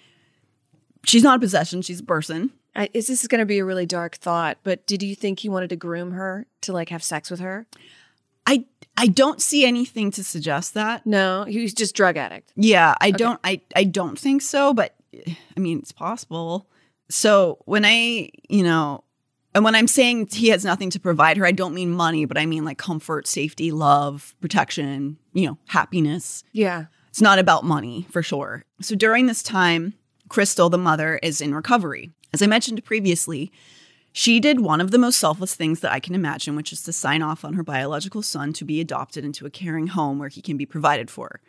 [1.06, 2.52] She's not a possession, she's a person.
[2.76, 4.58] I, is this going to be a really dark thought?
[4.64, 7.68] But did you think he wanted to groom her to like have sex with her?
[8.46, 8.66] I
[8.98, 11.06] I don't see anything to suggest that.
[11.06, 12.52] No, he was just drug addict.
[12.56, 16.68] Yeah, I don't I I don't think so, but I mean it's possible.
[17.10, 19.04] So when I, you know,
[19.54, 22.38] and when I'm saying he has nothing to provide her, I don't mean money, but
[22.38, 26.44] I mean like comfort, safety, love, protection, you know, happiness.
[26.52, 26.86] Yeah.
[27.10, 28.64] It's not about money for sure.
[28.82, 29.94] So during this time,
[30.28, 32.12] Crystal, the mother, is in recovery.
[32.36, 33.50] As I mentioned previously,
[34.12, 36.91] she did one of the most selfless things that I can imagine, which is to
[36.91, 40.41] sign off on her biological son to be adopted into a caring home where he
[40.41, 41.39] can be provided for.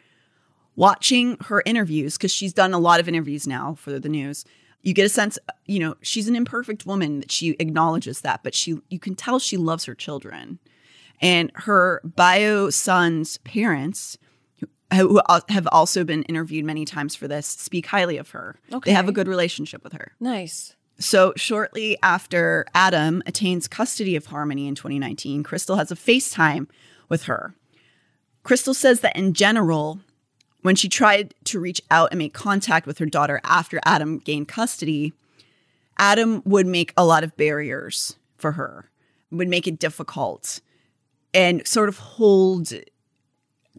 [0.76, 4.44] Watching her interviews, because she's done a lot of interviews now for the news,
[4.82, 8.54] you get a sense, you know, she's an imperfect woman that she acknowledges that, but
[8.54, 10.60] she you can tell she loves her children.
[11.20, 14.18] And her bio son's parents,
[14.94, 18.54] who have also been interviewed many times for this, speak highly of her.
[18.72, 18.90] Okay.
[18.90, 20.12] They have a good relationship with her.
[20.20, 20.75] Nice.
[20.98, 26.68] So, shortly after Adam attains custody of Harmony in 2019, Crystal has a FaceTime
[27.08, 27.54] with her.
[28.42, 30.00] Crystal says that in general,
[30.62, 34.48] when she tried to reach out and make contact with her daughter after Adam gained
[34.48, 35.12] custody,
[35.98, 38.90] Adam would make a lot of barriers for her,
[39.30, 40.60] would make it difficult,
[41.34, 42.72] and sort of hold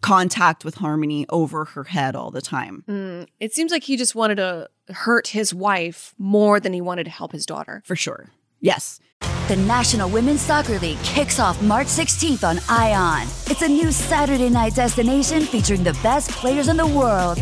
[0.02, 2.84] contact with Harmony over her head all the time.
[2.88, 7.06] Mm, it seems like he just wanted to hurt his wife more than he wanted
[7.06, 7.82] to help his daughter.
[7.86, 8.30] For sure.
[8.60, 9.00] Yes.
[9.48, 13.28] The National Women's Soccer League kicks off March 16th on ION.
[13.50, 17.38] It's a new Saturday night destination featuring the best players in the world.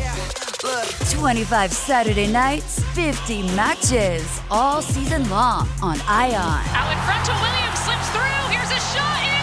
[1.11, 6.35] 25 Saturday nights, 50 matches, all season long on ION.
[6.37, 8.51] Out in front to Williams, slips through.
[8.51, 9.34] Here's a shot, in!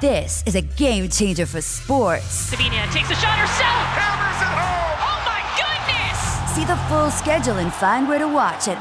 [0.00, 2.24] This is a game changer for sports.
[2.24, 3.84] Sabina takes a shot herself.
[4.00, 4.96] Hammers it home.
[5.04, 6.18] Oh my goodness!
[6.54, 8.78] See the full schedule and find where to watch at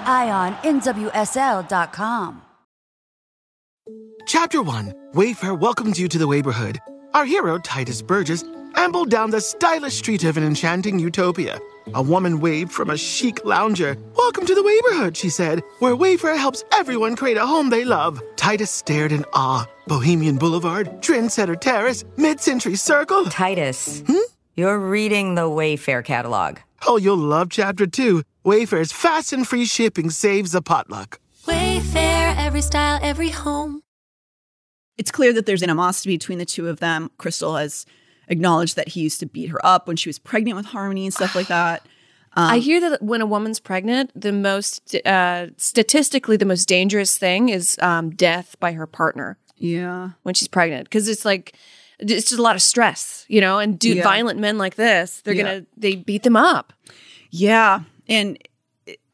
[0.63, 2.41] IONNWSL.com.
[4.27, 6.79] Chapter 1 Wayfair welcomes you to the neighborhood.
[7.13, 8.45] Our hero, Tituss Burgess,
[8.79, 11.59] ambled down the stylish street of an enchanting utopia.
[11.95, 13.97] A woman waved from a chic lounger.
[14.15, 18.21] Welcome to the neighborhood, she said, where Wayfair helps everyone create a home they love.
[18.37, 19.67] Titus stared in awe.
[19.87, 23.25] Bohemian Boulevard, Trendsetter Terrace, Mid Century Circle.
[23.25, 24.15] Titus, hmm?
[24.55, 26.59] you're reading the Wayfair catalog.
[26.87, 28.23] Oh, you'll love Chapter 2.
[28.45, 31.19] Wayfair's fast and free shipping saves a potluck.
[31.45, 33.81] Wayfair, every style, every home.
[34.97, 37.09] It's clear that there's animosity between the two of them.
[37.17, 37.85] Crystal has
[38.29, 41.13] acknowledged that he used to beat her up when she was pregnant with Harmony and
[41.13, 41.85] stuff like that.
[42.35, 47.49] I hear that when a woman's pregnant, the most uh, statistically the most dangerous thing
[47.49, 50.11] is um, death by her partner Yeah.
[50.23, 51.53] when she's pregnant because it's like
[51.97, 53.59] it's just a lot of stress, you know.
[53.59, 54.03] And Yeah.
[54.03, 55.43] violent men like this, they're Yeah.
[55.43, 56.71] gonna they beat them up.
[57.29, 57.81] Yeah.
[58.07, 58.37] And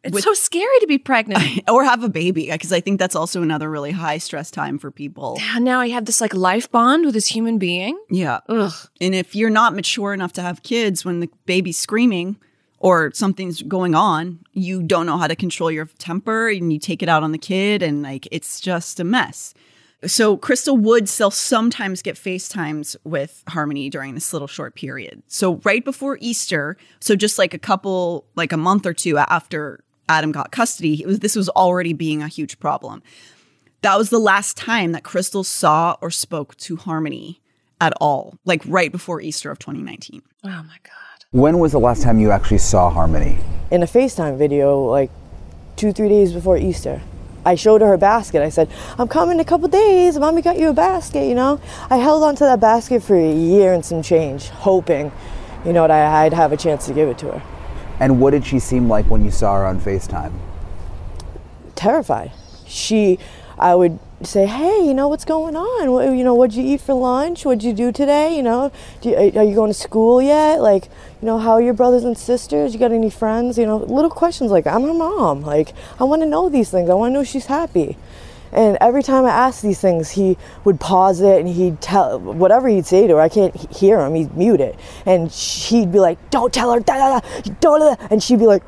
[0.06, 1.64] It's With- so scary to be pregnant.
[1.70, 4.92] or have a baby because I think that's also another really high stress time for
[4.92, 5.40] people.
[5.60, 8.00] Now I have this like life bond with this human being.
[8.10, 8.40] Yeah.
[8.48, 8.74] Ugh.
[9.02, 12.38] And if you're not mature enough to have kids when the baby's screaming
[12.78, 17.02] or something's going on, you don't know how to control your temper and you take
[17.02, 19.56] it out on the kid and like it's just a mess.
[20.06, 25.24] So Crystal would still sometimes get FaceTimes with Harmony during this little short period.
[25.28, 29.84] So right before Easter, so just like a couple like a month or two after
[30.08, 33.02] Adam got custody, it was this was already being a huge problem.
[33.82, 37.42] That was the last time that Crystal saw or spoke to Harmony
[37.80, 40.22] at all, like right before Easter of 2019.
[40.44, 41.26] Oh my god.
[41.32, 43.38] When was the last time you actually saw Harmony?
[43.72, 45.10] in a FaceTime video like
[45.76, 47.02] two, three days before Easter.
[47.46, 48.42] I showed her her basket.
[48.42, 50.18] I said, I'm coming in a couple days.
[50.18, 51.62] Mommy got you a basket, you know?
[51.92, 55.12] I held onto that basket for a year and some change, hoping,
[55.64, 57.55] you know, that I'd have a chance to give it to her.
[58.00, 60.34] And what did she seem like when you saw her on FaceTime?
[61.76, 62.32] Terrified.
[62.68, 63.20] She,
[63.58, 65.92] I would say, hey, you know, what's going on?
[65.92, 67.46] What, you know, what'd you eat for lunch?
[67.46, 68.36] What'd you do today?
[68.36, 70.62] You know, you, are you going to school yet?
[70.62, 70.86] Like,
[71.22, 72.74] you know, how are your brothers and sisters?
[72.74, 73.58] You got any friends?
[73.58, 75.42] You know, little questions like, I'm her mom.
[75.42, 76.90] Like, I want to know these things.
[76.90, 77.98] I want to know she's happy.
[78.56, 82.70] And every time I asked these things, he would pause it and he'd tell whatever
[82.70, 83.22] he'd say to her.
[83.22, 86.96] I can't hear him; he'd mute it, and he'd be like, "Don't tell her, da,
[86.96, 88.64] da, da, don't," da, da," and she'd be like,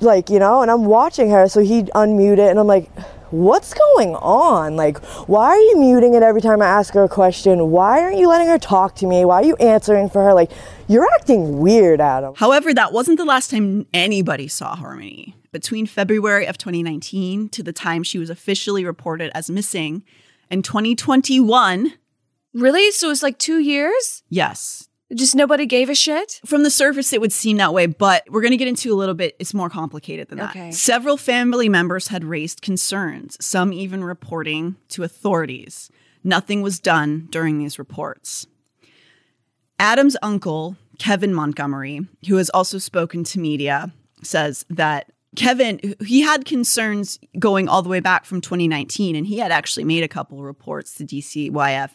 [0.00, 0.62] like you know.
[0.62, 2.90] And I'm watching her, so he'd unmute it, and I'm like,
[3.32, 4.76] "What's going on?
[4.76, 7.70] Like, why are you muting it every time I ask her a question?
[7.70, 9.24] Why aren't you letting her talk to me?
[9.24, 10.34] Why are you answering for her?
[10.34, 10.52] Like,
[10.86, 15.34] you're acting weird, Adam." However, that wasn't the last time anybody saw Harmony.
[15.50, 20.02] Between February of 2019 to the time she was officially reported as missing
[20.50, 21.94] in 2021,
[22.54, 22.90] Really?
[22.90, 24.22] So it's like two years?
[24.28, 24.88] yes.
[25.14, 26.40] Just nobody gave a shit?
[26.44, 28.96] From the surface, it would seem that way, but we're going to get into a
[28.96, 29.36] little bit.
[29.38, 30.50] It's more complicated than that.
[30.50, 30.70] Okay.
[30.70, 35.90] Several family members had raised concerns, some even reporting to authorities.
[36.24, 38.46] Nothing was done during these reports.
[39.78, 46.44] Adam's uncle, Kevin Montgomery, who has also spoken to media, says that Kevin, he had
[46.44, 50.42] concerns going all the way back from 2019, and he had actually made a couple
[50.42, 51.90] reports to DCYF,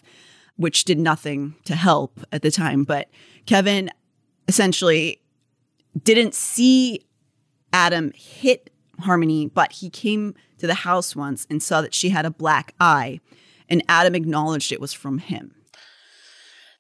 [0.57, 2.83] which did nothing to help at the time.
[2.83, 3.09] But
[3.45, 3.89] Kevin
[4.47, 5.21] essentially
[6.03, 7.05] didn't see
[7.71, 12.25] Adam hit Harmony, but he came to the house once and saw that she had
[12.25, 13.19] a black eye,
[13.69, 15.53] and Adam acknowledged it was from him.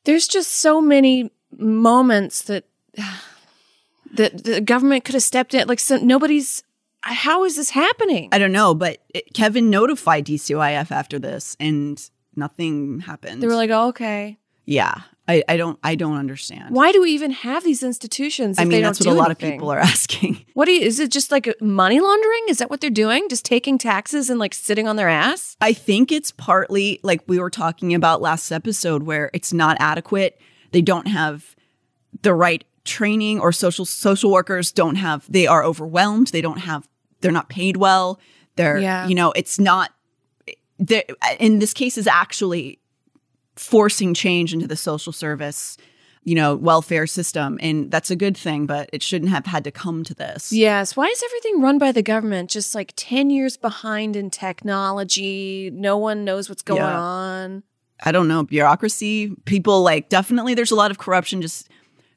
[0.03, 2.65] There's just so many moments that
[4.13, 5.67] that the government could have stepped in.
[5.67, 6.63] Like, so nobody's.
[7.01, 8.29] How is this happening?
[8.31, 13.41] I don't know, but it, Kevin notified DCYF after this, and nothing happened.
[13.41, 14.37] They were like, oh, okay.
[14.65, 14.93] yeah,
[15.27, 16.73] I, I don't I don't understand.
[16.75, 18.57] Why do we even have these institutions?
[18.57, 19.49] If I mean, they that's don't what a lot anything?
[19.49, 20.45] of people are asking.
[20.53, 20.81] What do you?
[20.81, 22.43] Is it just like money laundering?
[22.47, 23.27] Is that what they're doing?
[23.29, 25.57] Just taking taxes and like sitting on their ass?
[25.59, 30.39] I think it's partly like we were talking about last episode where it's not adequate.
[30.71, 31.55] They don't have
[32.21, 36.27] the right training or social social workers don't have they are overwhelmed.
[36.27, 36.87] They don't have
[37.19, 38.17] they're not paid well.
[38.55, 39.07] They're Yeah.
[39.07, 39.91] you know, it's not
[40.79, 41.03] they're-
[41.39, 42.79] in this case is actually
[43.55, 45.77] forcing change into the social service,
[46.23, 49.71] you know, welfare system and that's a good thing, but it shouldn't have had to
[49.71, 50.51] come to this.
[50.51, 50.95] Yes.
[50.95, 55.71] Why is everything run by the government just like 10 years behind in technology?
[55.73, 56.99] No one knows what's going Yeah.
[56.99, 57.63] on.
[58.03, 61.67] I don't know, bureaucracy, people like definitely there's a lot of corruption just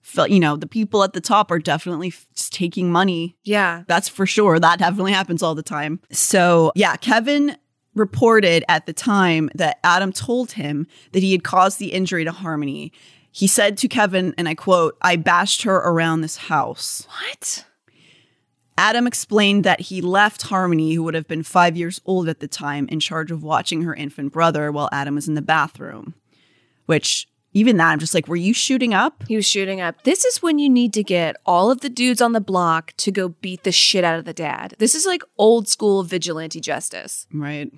[0.02, 3.36] felt, you know, the people at the top are definitely f- just taking money.
[3.44, 3.84] Yeah.
[3.86, 4.58] That's for sure.
[4.58, 6.00] That definitely happens all the time.
[6.10, 7.56] So, yeah, Kevin
[7.94, 12.32] reported at the time that Adam told him that he had caused the injury to
[12.32, 12.92] Harmony.
[13.32, 17.06] He said to Kevin, and I quote, I bashed her around this house.
[17.08, 17.64] What?
[18.78, 22.48] Adam explained that he left Harmony, who would have been five years old at the
[22.48, 26.14] time, in charge of watching her infant brother while Adam was in the bathroom.
[26.86, 29.24] Which, even that, I'm just like, were you shooting up?
[29.26, 30.04] He was shooting up.
[30.04, 33.10] This is when you need to get all of the dudes on the block to
[33.10, 34.74] go beat the shit out of the dad.
[34.78, 37.26] This is like old school vigilante justice.
[37.32, 37.72] Right.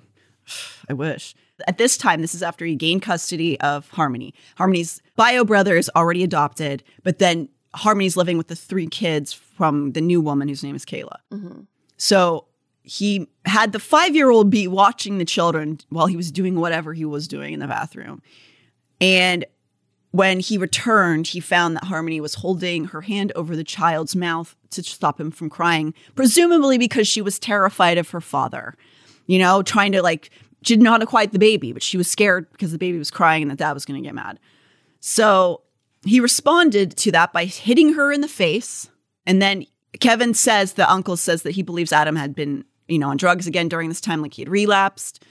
[0.89, 1.35] I wish.
[1.67, 4.33] At this time, this is after he gained custody of Harmony.
[4.57, 9.93] Harmony's bio brother is already adopted, but then Harmony's living with the three kids from
[9.93, 11.17] the new woman whose name is Kayla.
[11.31, 11.61] Mm-hmm.
[11.97, 12.45] So
[12.83, 16.93] he had the five year old be watching the children while he was doing whatever
[16.93, 18.21] he was doing in the bathroom.
[18.99, 19.45] And
[20.13, 24.55] when he returned, he found that Harmony was holding her hand over the child's mouth
[24.69, 28.75] to stop him from crying, presumably because she was terrified of her father,
[29.25, 30.29] you know, trying to like,
[30.61, 33.41] she didn't to quiet the baby, but she was scared because the baby was crying
[33.41, 34.39] and that dad was going to get mad.
[34.99, 35.61] So
[36.05, 38.87] he responded to that by hitting her in the face.
[39.25, 39.65] And then
[39.99, 43.47] Kevin says, the uncle says that he believes Adam had been, you know, on drugs
[43.47, 45.25] again during this time, like he had relapsed.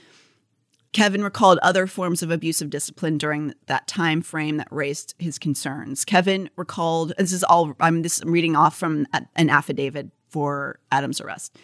[0.93, 6.05] Kevin recalled other forms of abusive discipline during that time frame that raised his concerns.
[6.05, 11.19] Kevin recalled, this is all I'm this I'm reading off from an affidavit for Adam's
[11.19, 11.57] arrest.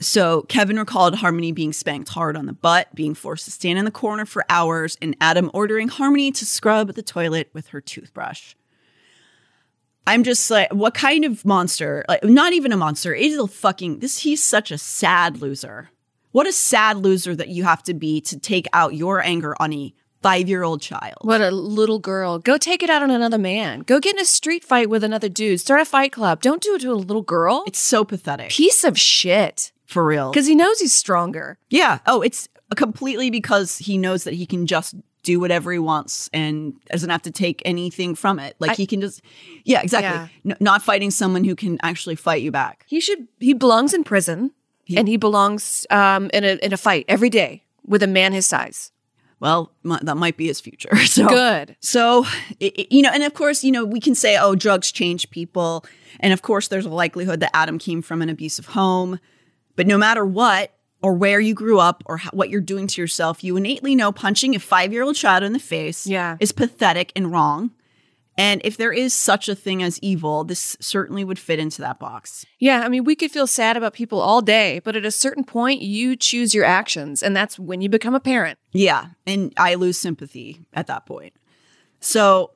[0.00, 3.84] So Kevin recalled Harmony being spanked hard on the butt, being forced to stand in
[3.84, 8.54] the corner for hours, and Adam ordering Harmony to scrub the toilet with her toothbrush.
[10.06, 12.04] I'm just like, what kind of monster?
[12.08, 13.14] Like, not even a monster.
[13.14, 14.18] It is a fucking this.
[14.18, 15.90] He's such a sad loser.
[16.34, 19.72] What a sad loser that you have to be to take out your anger on
[19.72, 21.18] a five year old child.
[21.20, 22.40] What a little girl.
[22.40, 23.80] Go take it out on another man.
[23.80, 25.60] Go get in a street fight with another dude.
[25.60, 26.40] Start a fight club.
[26.42, 27.62] Don't do it to a little girl.
[27.68, 28.50] It's so pathetic.
[28.50, 29.70] Piece of shit.
[29.86, 30.32] For real.
[30.32, 31.56] Because he knows he's stronger.
[31.70, 32.00] Yeah.
[32.04, 36.74] Oh, it's completely because he knows that he can just do whatever he wants and
[36.90, 38.56] doesn't have to take anything from it.
[38.58, 39.22] Like I- he can just,
[39.64, 40.28] yeah, exactly.
[40.42, 40.54] Yeah.
[40.58, 42.84] Not fighting someone who can actually fight you back.
[42.88, 43.28] He should.
[43.38, 44.50] He belongs in prison,
[44.96, 48.46] and he belongs um, in a in a fight every day with a man his
[48.46, 48.90] size.
[49.40, 50.88] Well, that might be his future.
[51.06, 51.76] So Good.
[51.80, 52.24] So,
[52.62, 55.28] i- i- you know, and of course, you know, we can say, oh, drugs change
[55.30, 55.84] people.
[56.20, 59.18] And of course, there's a likelihood that Adam came from an abusive home.
[59.76, 63.00] But no matter what, or where you grew up, or how, what you're doing to
[63.02, 66.36] yourself, you innately know punching a five year old child in the face Yeah.
[66.40, 67.72] is pathetic and wrong.
[68.36, 72.00] And if there is such a thing as evil, this certainly would fit into that
[72.00, 72.44] box.
[72.58, 75.44] Yeah, I mean, we could feel sad about people all day, but at a certain
[75.44, 78.58] point, you choose your actions, and that's when you become a parent.
[78.72, 79.06] Yeah.
[79.26, 81.34] And I lose sympathy at that point.
[82.00, 82.50] So,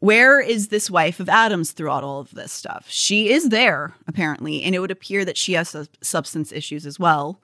[0.00, 2.86] where is this wife of Adams throughout all of this stuff?
[2.88, 7.40] She is there, apparently, and it would appear that she has substance issues as well.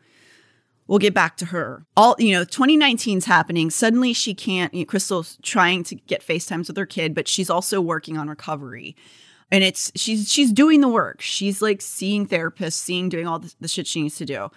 [0.89, 1.85] We'll get back to her.
[1.97, 3.71] All, you know, 2019's happening.
[3.71, 7.51] Suddenly she can't, you know, Crystal's trying to get FaceTimes with her kid, but she's
[7.51, 8.97] also working on recovery.
[9.51, 11.21] And it's, she's, she's doing the work.
[11.21, 14.51] She's like seeing therapists, seeing, doing all the, the shit she needs to do.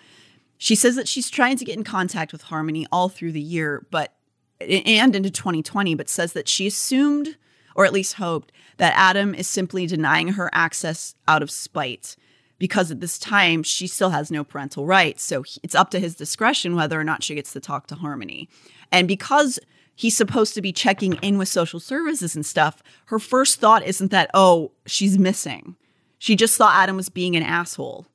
[0.58, 3.86] She says that she's trying to get in contact with Harmony all through the year,
[3.92, 4.14] but
[4.62, 7.36] and into 2020, but says that she assumed,
[7.76, 12.16] or at least hoped, that Adam is simply denying her access out of spite
[12.62, 15.24] because at this time she still has no parental rights.
[15.24, 18.48] So it's up to his discretion whether or not she gets to talk to Harmony.
[18.92, 19.60] And because
[19.96, 24.12] he's supposed to be checking in with social services and stuff, her first thought isn't
[24.12, 25.76] that, oh, she's missing.
[26.20, 28.06] She just thought Adam was being an asshole.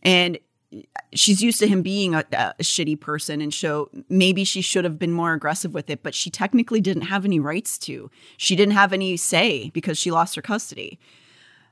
[0.00, 0.38] And
[1.12, 4.98] she's used to him being a, a shitty person and so maybe she should have
[4.98, 8.74] been more aggressive with it but she technically didn't have any rights to she didn't
[8.74, 10.98] have any say because she lost her custody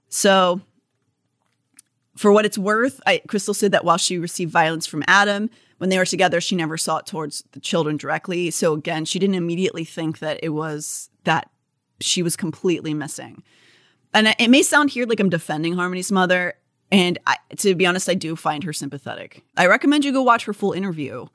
[0.08, 0.60] so
[2.16, 5.90] for what it's worth I, crystal said that while she received violence from adam when
[5.90, 8.50] they were together, she never saw it towards the children directly.
[8.50, 11.50] So again, she didn't immediately think that it was that
[12.00, 13.42] she was completely missing.
[14.12, 16.54] And it may sound here like I'm defending Harmony's mother.
[16.92, 19.42] And I, to be honest, I do find her sympathetic.
[19.56, 21.26] I recommend you go watch her full interview,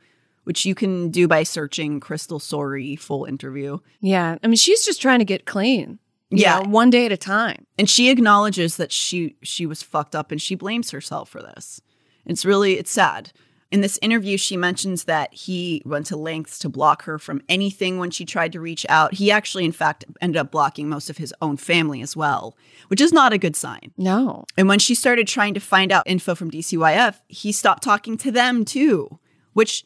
[0.46, 3.80] which you can do by searching Crystal Sorey full interview.
[4.00, 4.38] Yeah.
[4.42, 6.00] I mean, she's just trying to get clean.
[6.32, 6.60] Yeah.
[6.60, 7.66] know, one day at a time.
[7.78, 11.82] And she acknowledges that she she was fucked up and she blames herself for this.
[12.26, 13.32] It's really it's sad.
[13.72, 18.00] In this interview, she mentions that he went to lengths to block her from anything
[18.00, 19.14] when she tried to reach out.
[19.14, 22.58] He actually, in fact, ended up blocking most of his own family as well,
[22.88, 23.92] which is not a good sign.
[23.96, 24.46] No.
[24.58, 28.32] And when she started trying to find out info from DCYF, he stopped talking to
[28.32, 29.20] them too,
[29.54, 29.86] which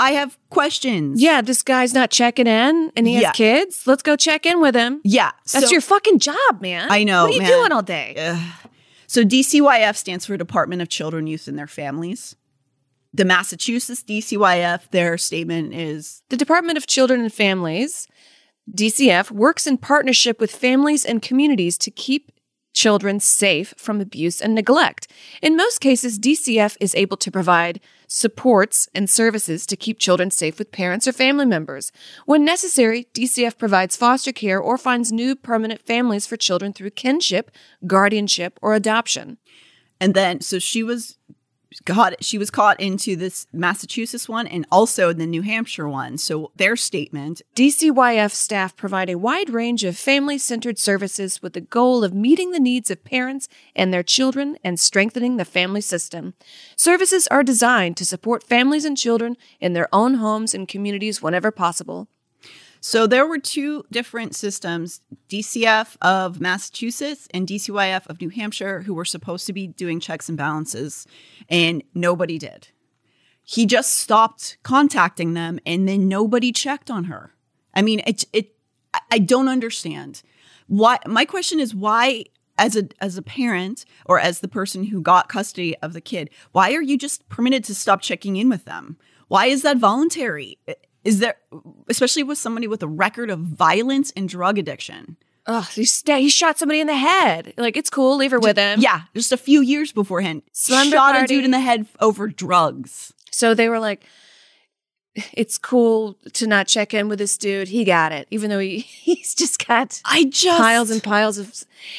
[0.00, 1.20] I have questions.
[1.22, 3.86] Yeah, this guy's not checking in and he has kids.
[3.86, 5.00] Let's go check in with him.
[5.04, 5.30] Yeah.
[5.52, 6.88] That's so- your fucking job, man.
[6.90, 7.50] I know, What are you man.
[7.50, 8.14] doing all day?
[8.18, 8.70] Ugh.
[9.06, 12.36] So DCYF stands for Department of Children, Youth, and Their Families.
[13.12, 18.06] The Massachusetts DCYF, their statement is The Department of Children and Families,
[18.72, 22.30] DCF, works in partnership with families and communities to keep
[22.72, 25.10] children safe from abuse and neglect.
[25.42, 30.58] In most cases, DCF is able to provide supports and services to keep children safe
[30.58, 31.92] with parents or family members.
[32.26, 37.50] When necessary, DCF provides foster care or finds new permanent families for children through kinship,
[37.86, 39.38] guardianship, or adoption.
[40.00, 41.18] and then so she was
[41.84, 46.18] caught she was caught into this Massachusetts one and also the New Hampshire one.
[46.18, 51.60] So their statement DCYF staff provide a wide range of family centered services with the
[51.60, 56.34] goal of meeting the needs of parents and their children and strengthening the family system.
[56.76, 61.50] Services are designed to support families and children in their own homes and communities whenever
[61.50, 62.08] possible.
[62.80, 68.94] So there were two different systems, DCF of Massachusetts and DCYF of New Hampshire, who
[68.94, 71.06] were supposed to be doing checks and balances,
[71.48, 72.68] and nobody did.
[73.42, 77.34] He just stopped contacting them, and then nobody checked on her.
[77.74, 78.24] I mean, it.
[78.32, 78.54] It.
[79.10, 80.22] I- don't understand
[80.66, 80.98] why.
[81.06, 82.24] My question is why,
[82.56, 86.30] as a as a parent or as the person who got custody of the kid,
[86.52, 88.96] why are you just permitted to stop checking in with them?
[89.28, 90.58] Why is that voluntary?
[91.04, 91.36] Is there,
[91.88, 95.16] especially with somebody with a record of violence and drug addiction?
[95.46, 97.54] Ugh, he, sta he shot somebody in the head.
[97.56, 98.80] Like, it's cool, leave her with him.
[98.80, 103.12] Yeah, just a few years beforehand, Slumber shot a dude in the head over drugs.
[103.30, 104.04] So they were like,
[105.32, 107.68] it's cool to not check in with this dude.
[107.68, 111.52] He got it, even though he, he's just got I just piles and piles of.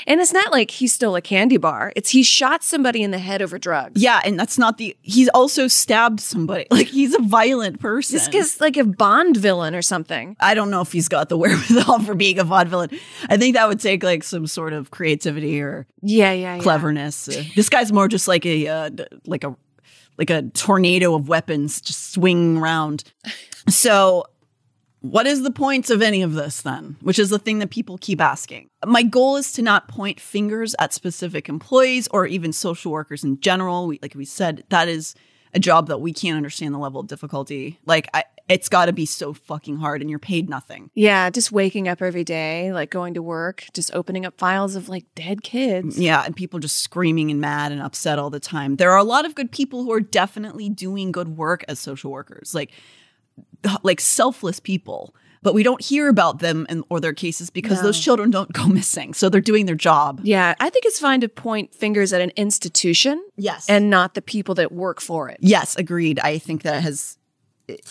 [0.05, 1.91] And it's not like he stole a candy bar.
[1.95, 4.01] It's he shot somebody in the head over drugs.
[4.01, 4.95] Yeah, and that's not the.
[5.01, 6.67] He's also stabbed somebody.
[6.71, 8.15] Like he's a violent person.
[8.15, 10.35] This guy's like a Bond villain or something.
[10.39, 12.97] I don't know if he's got the wherewithal for being a vaudevillain.
[13.29, 16.61] I think that would take like some sort of creativity or Yeah, yeah, yeah.
[16.61, 17.27] cleverness.
[17.29, 18.89] Uh, this guy's more just like a uh,
[19.25, 19.55] like a
[20.17, 23.03] like a tornado of weapons just swinging around.
[23.67, 24.25] So,
[25.01, 26.95] what is the point of any of this then?
[27.01, 28.69] Which is the thing that people keep asking.
[28.85, 33.39] My goal is to not point fingers at specific employees or even social workers in
[33.39, 33.87] general.
[33.87, 35.15] We, like we said, that is
[35.53, 37.79] a job that we can't understand the level of difficulty.
[37.85, 40.91] Like, I, it's got to be so fucking hard, and you're paid nothing.
[40.93, 44.89] Yeah, just waking up every day, like going to work, just opening up files of
[44.89, 45.97] like dead kids.
[45.99, 48.75] Yeah, and people just screaming and mad and upset all the time.
[48.75, 52.11] There are a lot of good people who are definitely doing good work as social
[52.11, 52.71] workers, like
[53.83, 55.15] like selfless people.
[55.43, 57.83] But we don't hear about them and or their cases because No.
[57.85, 59.13] those children don't go missing.
[59.15, 60.21] So they're doing their job.
[60.23, 63.67] Yeah, I think it's fine to point fingers at an institution Yes.
[63.67, 65.37] and not the people that work for it.
[65.41, 66.19] yes, agreed.
[66.19, 67.17] I think that has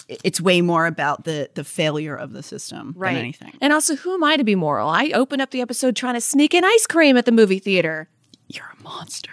[0.08, 3.14] it's way more about the the failure of the system Right.
[3.14, 3.52] than anything.
[3.62, 4.88] And also, who am I to be moral?
[4.90, 8.08] I opened up the episode trying to sneak in ice cream at the movie theater.
[8.46, 9.30] You're a monster.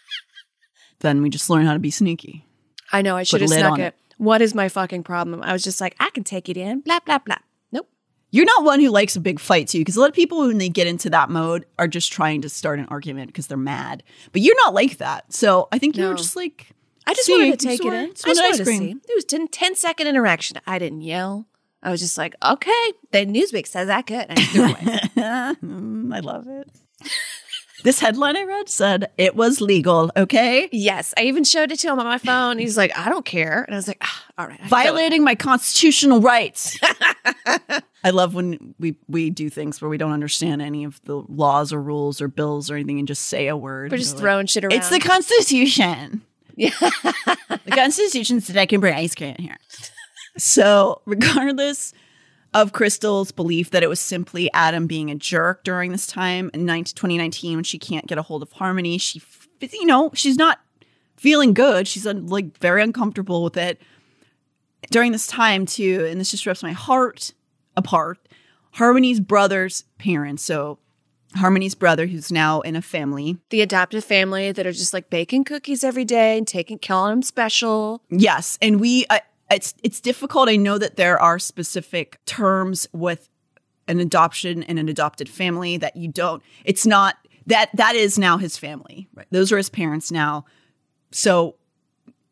[1.00, 2.44] then we just learn how to be sneaky.
[2.92, 3.82] I know I should have snuck it.
[3.82, 3.94] it.
[4.22, 5.42] What is my fucking problem?
[5.42, 6.78] I was just like, I can take it in.
[6.80, 7.38] Blah blah blah.
[7.72, 7.88] Nope.
[8.30, 10.58] You're not one who likes a big fight too, because a lot of people when
[10.58, 14.04] they get into that mode are just trying to start an argument because they're mad.
[14.30, 15.32] But you're not like that.
[15.32, 16.10] So I think you No.
[16.10, 16.68] were just like
[17.04, 17.94] I just See, wanted to take it in.
[17.94, 18.90] I just wanted to see.
[18.92, 20.58] It was 10, 10 second interaction.
[20.68, 21.46] I didn't yell.
[21.82, 24.26] I was just like, okay, the Newsweek says I could.
[24.28, 25.00] And I threw away.
[26.16, 26.68] I love it.
[27.82, 30.68] This headline I read said it was legal, okay?
[30.72, 32.58] yes, I even showed it to him on my phone.
[32.58, 33.62] He's like, I don't care.
[33.62, 34.60] And I was like, ah, all right.
[34.62, 34.68] I.
[34.68, 36.78] Violating my constitutional rights.
[38.04, 41.72] I love when we we do things where we don't understand any of the laws
[41.72, 43.92] or rules or bills or anything and just say a word.
[43.92, 44.72] We're just throwing shit around.
[44.72, 46.22] It's the Constitution.
[46.56, 46.70] Yeah.
[46.80, 49.58] the Constitution said I can bring ice cream in here.
[50.36, 51.92] So, regardless
[52.54, 56.66] of Crystal's belief that it was simply Adam being a jerk during this time in
[56.66, 59.22] 19 2019 when she can't get a hold of Harmony, she,
[59.60, 60.60] you know, she's not
[61.16, 61.88] feeling good.
[61.88, 63.80] She's like very uncomfortable with it.
[64.90, 67.32] During this time, too, and this just rips my heart
[67.76, 68.18] apart.
[68.72, 70.78] Harmony's brother's parents, so
[71.36, 73.38] Harmony's brother, who's now in a family.
[73.50, 77.22] The adoptive family that are just like baking cookies every day and taking calling them
[77.22, 78.02] special.
[78.10, 79.20] Yes, and we uh,
[79.52, 80.48] it's it's difficult.
[80.48, 83.28] I know that there are specific terms with
[83.88, 86.42] an adoption and an adopted family that you don't.
[86.64, 89.08] It's not that that is now his family.
[89.14, 89.26] Right?
[89.30, 90.44] Those are his parents now.
[91.10, 91.56] So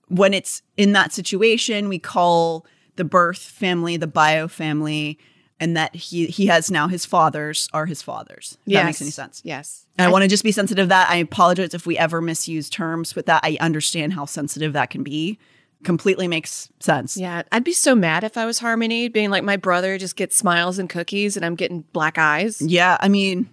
[0.08, 2.66] when it's in that situation, we call
[2.96, 5.18] the birth family the bio family
[5.60, 8.58] and that he he has now his fathers are his fathers.
[8.66, 9.42] If That makes any sense.
[9.44, 9.86] Yes.
[9.98, 11.10] And I, want to just be sensitive of that.
[11.10, 13.42] I apologize if we ever misuse terms with that.
[13.44, 15.38] I understand how sensitive that can be.
[15.82, 17.16] Completely makes sense.
[17.16, 20.36] Yeah, I'd be so mad if I was Harmony, being like my brother just gets
[20.36, 22.60] smiles and cookies and I'm getting black eyes.
[22.60, 23.48] Yeah, I mean,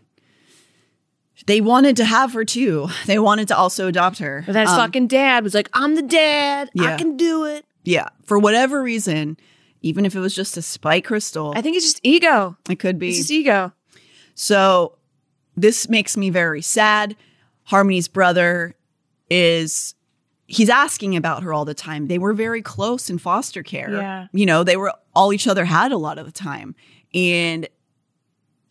[1.45, 2.89] they wanted to have her too.
[3.05, 4.43] They wanted to also adopt her.
[4.45, 6.69] But that Um, fucking dad was like, I'm the dad.
[6.80, 7.65] I can do it.
[7.84, 9.38] Yeah, for whatever reason,
[9.82, 12.57] even if it was just a spite Crystal, I think it's just ego.
[12.69, 13.09] it could be.
[13.09, 13.71] It's just ego.
[14.36, 14.97] So
[15.55, 17.15] this makes me very sad.
[17.63, 18.75] Harmony's brother
[19.30, 19.93] is
[20.47, 22.07] he's asking about her all the time.
[22.07, 23.91] They were very close in foster care.
[23.91, 24.27] Yeah.
[24.31, 26.73] You know, they were all each other had a lot of the time.
[27.13, 27.67] And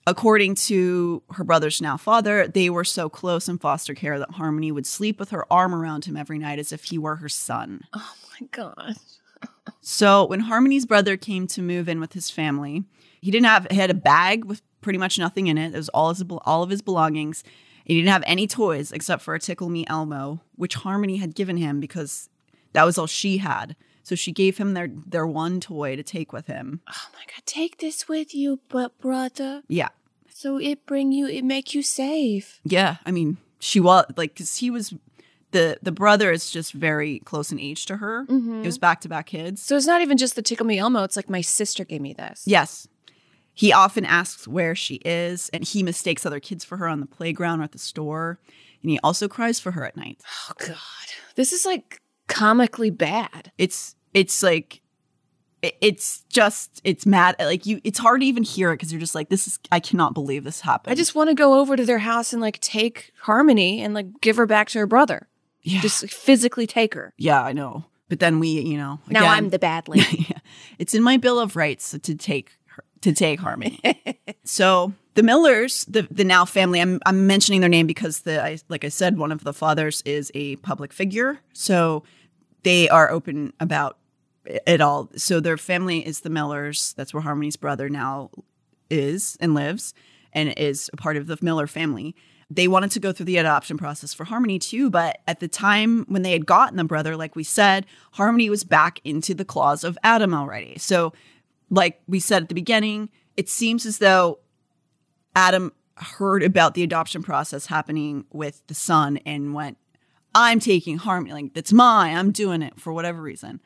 [0.07, 4.73] according to her brother's now father, they were so close in foster care that Harmony
[4.73, 7.83] would sleep with her arm around him every night as if he were her son.
[7.93, 8.97] Oh my God.
[9.81, 12.85] So when Harmony's brother came to move in with his family,
[13.21, 15.75] he didn't have he had a bag with pretty much nothing in it.
[15.75, 17.45] It was all his all of his belongings.
[17.87, 21.57] He didn't have any toys except for a Tickle Me Elmo, which Harmony had given
[21.57, 22.29] him because
[22.73, 23.77] that was all she had.
[24.03, 26.81] So she gave him their their one toy to take with him.
[26.89, 27.43] Oh my God.
[27.47, 29.63] Take this with you, but brother.
[29.69, 29.89] Yeah.
[30.29, 32.61] So it bring you, it make you safe.
[32.65, 34.93] Yeah, I mean, she was like cuz he was
[35.53, 38.27] the the brother is just very close in age to her.
[38.29, 38.63] Mhm.
[38.63, 39.63] It was back-to-back kids.
[39.63, 41.05] So it's not even just the Tickle Me Elmo.
[41.05, 42.43] It's like my sister gave me this.
[42.47, 42.89] Yes.
[43.57, 47.07] He often asks where she is, and he mistakes other kids for her on the
[47.07, 48.39] playground or at the store.
[48.83, 50.21] And he also cries for her at night.
[50.49, 50.77] Oh God.
[51.35, 53.51] This is like comically bad.
[53.59, 54.83] It's it's like
[55.63, 59.15] it's just it's mad like you it's hard to even hear it because you're just
[59.17, 61.85] like this is i cannot believe this happened I just want to go over to
[61.85, 65.29] their house and like take Harmony and like give her back to her brother.
[65.63, 67.15] yeah Just like, physically take her.
[67.17, 70.27] yeah i know but then we you know Now I'm the bad lady.
[70.29, 70.39] Yeah.
[70.79, 72.59] it's in my bill of rights to take
[73.03, 73.81] to take harmony.
[74.45, 78.59] So the millers the the now family i'm i'm mentioning their name because the I,
[78.69, 81.41] like i said one of the fathers is a public figure.
[81.53, 82.05] So
[82.63, 83.99] they are open about
[84.45, 85.11] it all.
[85.17, 86.95] So their family is the millers.
[86.97, 88.31] That's where harmony's brother now
[88.89, 89.95] is and lives
[90.33, 92.15] and is a part of the miller family.
[92.49, 96.05] They wanted to go through the adoption process for Harmony too, but at the time
[96.09, 99.83] when they had gotten the brother, like we said, Harmony was back into the claws
[99.83, 100.79] of Adam already.
[100.79, 101.13] So,
[101.71, 104.39] like we said at the beginning, it seems as though
[105.35, 109.79] Adam heard about the adoption process happening with the son and went,
[110.35, 113.61] I'm taking Harmony, like that's mine, I'm doing it for whatever reason.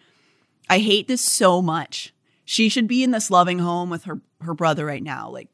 [0.69, 2.15] I hate this so much.
[2.45, 5.29] She should be in this loving home with her her brother right now.
[5.29, 5.49] Like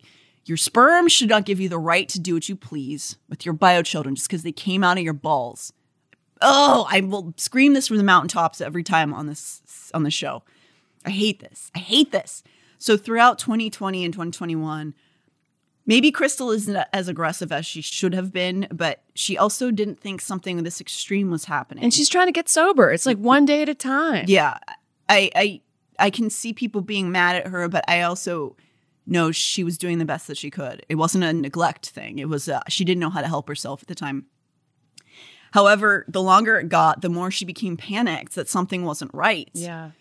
[0.44, 3.54] your sperm should not give you the right to do what you please with your
[3.54, 5.72] bio children just because they came out of your balls.
[6.42, 10.42] Oh, I will scream this from the mountaintops every time on this on the show.
[11.06, 11.70] I hate this.
[11.74, 12.42] I hate this.
[12.78, 14.94] So throughout 2020 and 2021,
[15.86, 20.20] maybe Crystal isn't as aggressive as she should have been, but she also didn't think
[20.20, 21.84] something this extreme was happening.
[21.84, 22.90] and she's trying to get sober.
[22.90, 24.24] It's like one day at a time.
[24.28, 24.58] Yeah,
[25.08, 25.60] I I
[25.98, 28.56] I can see people being mad at her, but I also
[29.06, 30.84] know she was doing the best that she could.
[30.88, 32.18] It wasn't a neglect thing.
[32.18, 34.26] It was uh, she didn't know how to help herself at the time.
[35.52, 39.48] However, the longer it got, the more she became panicked that something wasn't right.
[39.54, 39.92] Yeah.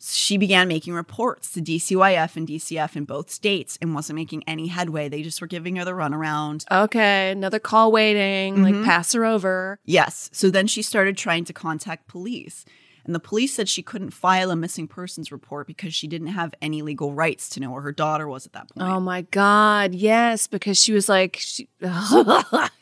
[0.00, 4.68] She began making reports to DCYF and DCF in both states and wasn't making any
[4.68, 5.08] headway.
[5.08, 6.64] They just were giving her the runaround.
[6.70, 7.30] Okay.
[7.32, 8.56] Another call waiting.
[8.58, 8.62] Mhm.
[8.62, 9.80] Like pass her over.
[9.84, 10.30] Yes.
[10.32, 12.64] So then she started trying to contact police.
[13.04, 16.54] And the police said she couldn't file a missing persons report because she didn't have
[16.60, 18.86] any legal rights to know where her daughter was at that point.
[18.86, 19.94] Oh my God.
[19.94, 20.46] Yes.
[20.46, 21.68] Because she was like, she,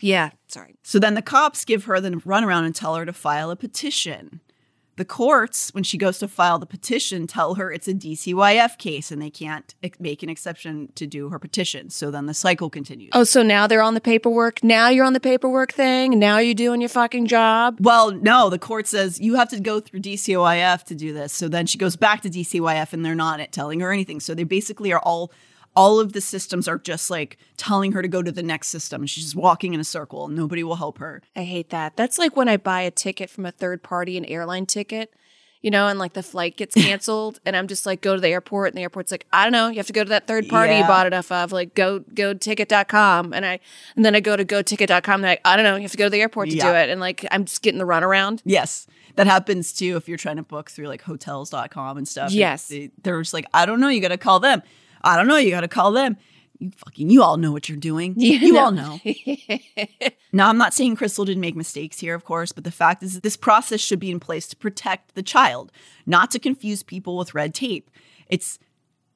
[0.00, 0.30] yeah.
[0.48, 0.74] Sorry.
[0.82, 4.40] So then the cops give her the runaround and tell her to file a petition.
[4.96, 9.12] The courts, when she goes to file the petition, tell her it's a DCYF case
[9.12, 11.90] and they can't make an exception to do her petition.
[11.90, 13.10] So then the cycle continues.
[13.12, 14.64] Oh, so now they're on the paperwork.
[14.64, 16.18] Now you're on the paperwork thing.
[16.18, 17.76] Now you're doing your fucking job.
[17.80, 21.34] Well, no, the court says you have to go through DCYF to do this.
[21.34, 24.18] So then she goes back to DCYF and they're not telling her anything.
[24.20, 25.30] So they basically are all
[25.76, 29.06] all of the systems are just like telling her to go to the next system
[29.06, 31.22] she's just walking in a circle nobody will help her.
[31.36, 31.96] I hate that.
[31.96, 35.12] That's like when I buy a ticket from a third party, an airline ticket,
[35.62, 38.28] you know, and like the flight gets canceled, and I'm just like, go to the
[38.28, 40.48] airport, and the airport's like, I don't know, you have to go to that third
[40.48, 43.32] party you bought it off of, like go go ticket.com.
[43.32, 43.60] And I
[43.96, 45.90] and then I go to go ticket.com, and they're like, I don't know, you have
[45.92, 46.90] to go to the airport to do it.
[46.90, 48.40] And like I'm just getting the runaround.
[48.44, 48.86] Yes.
[49.16, 52.32] That happens too if you're trying to book through like hotels.com and stuff.
[52.32, 52.68] Yes.
[52.68, 54.62] They, they're just like, I don't know, you got to call them.
[55.06, 56.16] I don't know, you got to call them.
[56.58, 58.14] You fucking, you all know what you're doing.
[58.18, 58.64] You, know.
[58.64, 59.00] all know.
[60.32, 63.14] Now, I'm not saying Crystal didn't make mistakes here, of course, but the fact is
[63.14, 65.72] that this process should be in place to protect the child,
[66.04, 67.90] not to confuse people with red tape.
[68.26, 68.58] It's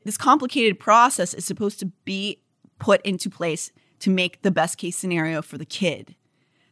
[0.05, 2.41] this complicated process is supposed to be
[2.79, 6.15] put into place to make the best case scenario for the kid.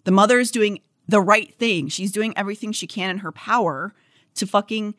[0.04, 1.88] The mother is doing the right thing.
[1.88, 3.94] She's doing everything she can in her power
[4.36, 4.94] to fucking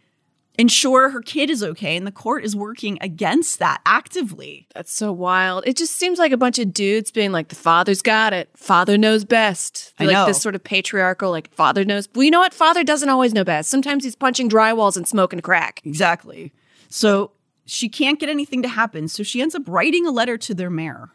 [0.59, 1.95] ensure her kid is okay.
[1.95, 4.67] And the court is working against that actively.
[4.75, 5.63] That's so wild.
[5.65, 8.49] It just seems like a bunch of dudes being like, the father's got it.
[8.55, 9.93] Father knows best.
[9.97, 10.25] I like know.
[10.25, 12.09] this sort of patriarchal, like, father knows.
[12.13, 12.53] Well, you know what?
[12.53, 13.69] Father doesn't always know best.
[13.69, 15.81] Sometimes he's punching drywalls and smoking crack.
[15.85, 16.51] Exactly.
[16.89, 17.31] So
[17.65, 19.07] she can't get anything to happen.
[19.07, 21.11] So she ends up writing a letter to their mayor,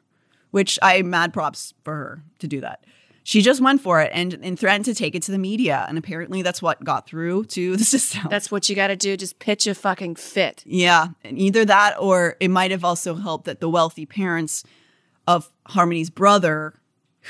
[0.53, 2.84] which I mad props for her to do that.
[3.26, 5.86] She just went for it and, and threatened to take it to the media.
[5.88, 8.26] And apparently that's what got through to the system.
[8.30, 9.16] That's what you got to do.
[9.16, 10.62] Just pitch a fucking fit.
[10.66, 14.62] Yeah, and either that or it might have also helped that the wealthy parents
[15.26, 16.74] of Harmony's brother,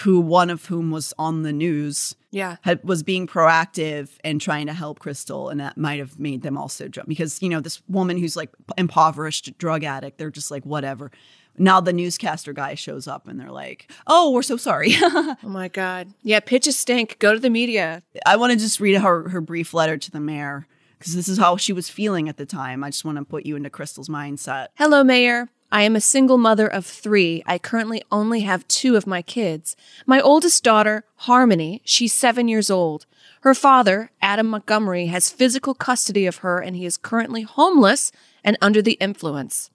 [0.03, 2.57] who one of whom was on the news, Yeah.
[2.63, 6.59] had, was being proactive and trying to help Crystal, and that might have made them
[6.59, 10.65] also jump because you know this woman who's like impoverished drug addict, they're just like
[10.67, 11.13] whatever.
[11.57, 15.69] Now the newscaster guy shows up and they're like, "Oh, we're so sorry." Oh my
[15.69, 16.13] God.
[16.23, 16.41] Yeah.
[16.41, 17.19] Pitch a stink.
[17.19, 18.03] Go to the media.
[18.27, 20.67] I want to just read her her brief letter to the mayor
[20.99, 22.83] because this is how she was feeling at the time.
[22.83, 24.69] I just want to put you into Crystal's mindset.
[24.75, 25.49] Hello, Mayor.
[25.71, 27.43] I am a single mother of three.
[27.47, 29.77] I currently only have two of my kids.
[30.07, 33.07] My oldest daughter, Harmony, she's seven years old.
[33.41, 38.13] Her father, Adam Montgomery, has physical custody of her and he is currently homeless
[38.45, 39.71] and under the influence.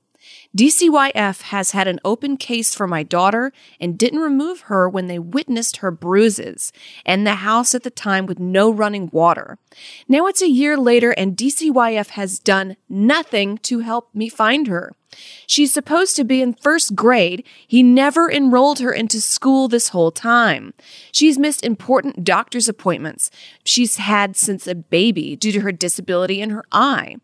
[0.58, 5.20] DCYF has had an open case for my daughter and didn't remove her when they
[5.20, 6.74] witnessed her bruises
[7.06, 9.60] and the house at the time with no running water.
[10.08, 14.94] Now it's a year later and DCYF has done nothing to help me find her.
[15.48, 17.44] She's supposed to be in first grade.
[17.68, 20.74] He never enrolled her into school this whole time.
[21.12, 23.32] She's missed important doctor's appointments
[23.64, 27.18] she's had since a baby due to her disability in her eye.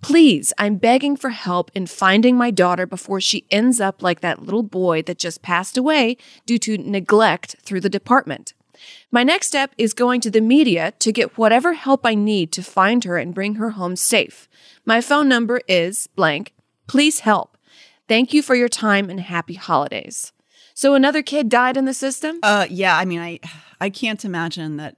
[0.00, 4.42] Please, I'm begging for help in finding my daughter before she ends up like that
[4.42, 8.52] little boy that just passed away due to neglect through the department.
[9.10, 12.62] My next step is going to the media to get whatever help I need to
[12.62, 14.48] find her and bring her home safe.
[14.84, 16.52] My phone number is blank.
[16.86, 17.56] Please help.
[18.08, 20.32] Thank you for your time and happy holidays.
[20.74, 22.40] So another kid died in the system?
[22.42, 22.98] Uh, yeah.
[22.98, 23.40] I mean, I
[23.80, 24.96] I can't imagine that.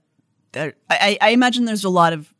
[0.52, 2.32] That I, I imagine there's a lot of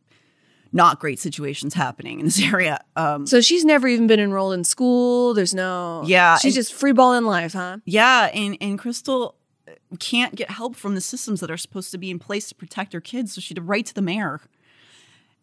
[0.73, 2.81] not great situations happening in this area.
[2.97, 5.35] Um, So she's never even been enrolled in school.
[5.35, 7.79] There's no Yeah, She's and- just free balling life, huh?
[7.85, 9.35] yeah, and and Crystal
[9.99, 12.93] can't get help from the systems that are supposed to be in place to protect
[12.93, 14.41] her kids, so she had to write to the mayor.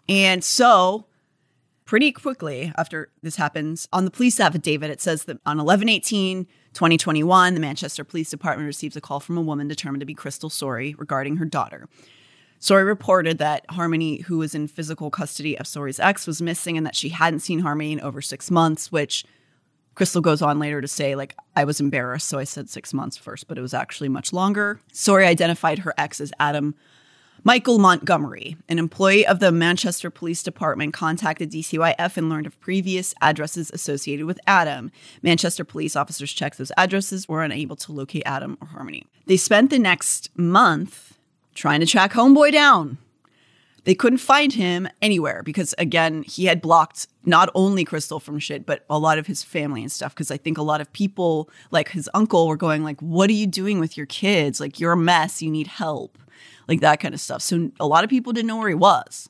[0.09, 1.05] And so,
[1.85, 6.45] pretty quickly after this happens, on the police affidavit, it says that on 11 18,
[6.73, 10.49] 2021, the Manchester Police Department receives a call from a woman determined to be Crystal
[10.49, 11.87] Sorey regarding her daughter.
[12.63, 16.85] Sorey reported that Harmony, who was in physical custody of Sorey's ex, was missing and
[16.85, 19.25] that she hadn't seen Harmony in over six months, which
[19.95, 23.17] Crystal goes on later to say, like, I was embarrassed, so I said six months
[23.17, 24.79] first, but it was actually much longer.
[24.93, 26.73] Sorey identified her ex as Adam
[27.43, 33.13] Michael Montgomery, an employee of the Manchester Police Department, contacted DCYF and learned of previous
[33.21, 34.89] addresses associated with Adam.
[35.21, 39.05] Manchester police officers checked those addresses, were unable to locate Adam or Harmony.
[39.25, 41.12] They spent the next month
[41.53, 42.97] trying to track Homeboy down.
[43.85, 48.65] They couldn't find him anywhere because, again, he had blocked not only Crystal from shit,
[48.65, 50.13] but a lot of his family and stuff.
[50.13, 53.33] Because I think a lot of people, like his uncle, were going like, "What are
[53.33, 54.61] you doing with your kids?
[54.61, 55.41] Like, you're a mess.
[55.41, 56.17] You need help."
[56.67, 57.41] Like that kind of stuff.
[57.41, 59.29] So a lot of people didn't know where he was.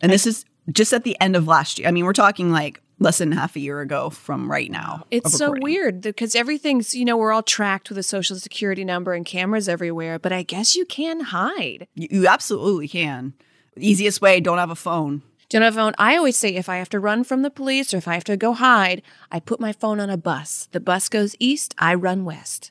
[0.00, 1.86] And this is just at the end of last year.
[1.86, 5.04] I mean, we're talking like less than half a year ago from right now.
[5.10, 9.14] It's so weird because everything's, you know, we're all tracked with a social security number
[9.14, 11.88] and cameras everywhere, but I guess you can hide.
[11.94, 13.32] You, you absolutely can.
[13.76, 15.22] Easiest way, don't have a phone.
[15.48, 15.94] Don't have a phone.
[15.98, 18.24] I always say if I have to run from the police or if I have
[18.24, 20.68] to go hide, I put my phone on a bus.
[20.70, 22.70] The bus goes east, I run west.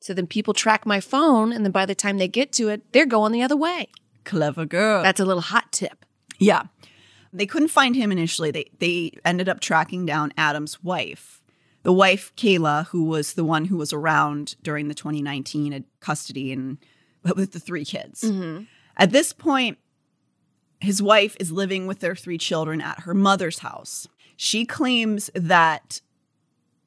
[0.00, 2.92] So then people track my phone, and then by the time they get to it,
[2.92, 3.88] they're going the other way.
[4.24, 5.02] Clever girl.
[5.02, 6.04] That's a little hot tip.
[6.38, 6.64] Yeah.
[7.36, 8.50] They couldn't find him initially.
[8.50, 11.42] They they ended up tracking down Adam's wife,
[11.82, 16.78] The wife, Kayla, who was the one who was around during the 2019 custody and
[17.36, 18.22] with the three kids.
[18.22, 18.64] Mm-hmm.
[18.96, 19.78] At this point,
[20.80, 24.06] his wife is living with their three children at her mother's house.
[24.36, 26.00] She claims that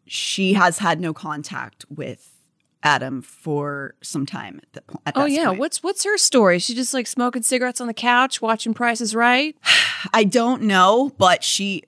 [0.05, 2.38] she has had no contact with
[2.83, 5.59] Adam for some time at, the, po- at Oh yeah, point.
[5.59, 6.59] what's what's her story?
[6.59, 9.55] She just like smoking cigarettes on the couch, watching Prices Right.
[10.13, 11.83] I don't know, but she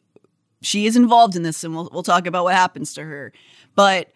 [0.62, 3.32] she is involved in this, and we'll we'll talk about what happens to her.
[3.76, 4.12] But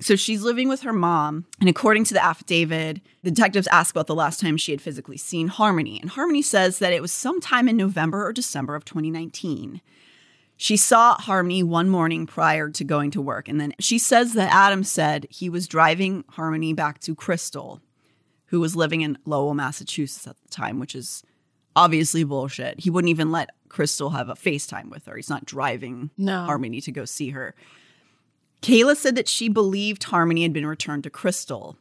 [0.00, 4.06] so she's living with her mom, and according to the affidavit, the detectives ask about
[4.08, 7.68] the last time she had physically seen Harmony, and Harmony says that it was sometime
[7.68, 9.80] in November or December of 2019.
[10.56, 14.52] She saw Harmony one morning prior to going to work, and then she says that
[14.52, 17.80] Adam said he was driving Harmony back to Crystal,
[18.46, 21.24] who was living in Lowell, Massachusetts at the time, which is
[21.74, 22.80] obviously bullshit.
[22.80, 25.16] He wouldn't even let Crystal have a FaceTime with her.
[25.16, 26.44] He's not driving No.
[26.44, 27.54] Harmony to go see her.
[28.62, 31.76] Kayla said that she believed Harmony had been returned to Crystal.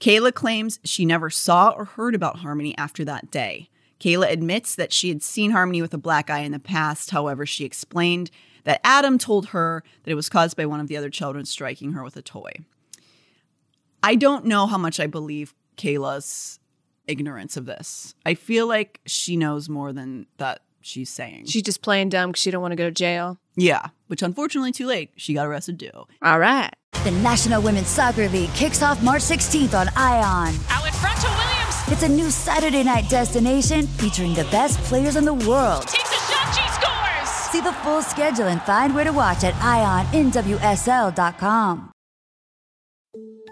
[0.00, 3.68] Kayla claims she never saw or heard about Harmony after that day.
[4.00, 7.10] Kayla admits that she had seen Harmony with a black eye in the past.
[7.10, 8.30] However, she explained
[8.64, 11.92] that Adam told her that it was caused by one of the other children striking
[11.92, 12.52] her with a toy.
[14.02, 16.58] I don't know how much I believe Kayla's
[17.06, 18.14] ignorance of this.
[18.24, 21.46] I feel like she knows more than that she's saying.
[21.46, 23.38] She's just playing dumb because she don't want to go to jail.
[23.56, 25.10] yeah, which unfortunately too late.
[25.16, 26.06] She got arrested too.
[26.22, 26.70] All right.
[27.04, 30.54] The National Women's Soccer League kicks off March 16th on ION.
[30.70, 30.85] Out
[31.88, 35.86] It's a new Saturday night destination featuring the best players in the world.
[35.86, 37.28] Takes a shot, she scores.
[37.52, 40.32] See the full schedule and find where to watch at IONNWSL.com.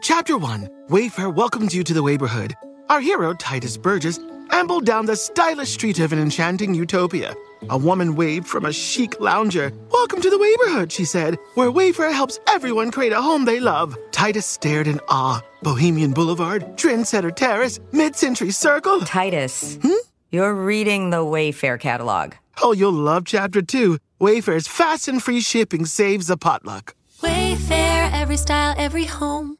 [0.02, 2.54] Chapter 1 Wayfair welcomes you to the neighborhood.
[2.88, 4.18] Our hero, Tituss Burgess,
[4.50, 7.34] ambled down the stylish street of an enchanting utopia.
[7.70, 9.72] A woman waved from a chic lounger.
[9.90, 13.96] Welcome to the neighborhood, she said, where Wayfair helps everyone create a home they love.
[14.10, 15.42] Tituss stared in awe.
[15.62, 19.00] Bohemian Boulevard, Trendsetter Terrace, Mid Century Circle.
[19.00, 19.92] Tituss, hmm?
[20.30, 22.34] you're reading the Wayfair catalog.
[22.62, 23.98] Oh, you'll love Chapter 2.
[24.20, 26.94] Wayfair's fast and free shipping saves a potluck.
[27.20, 29.56] Wayfair, every style, every home.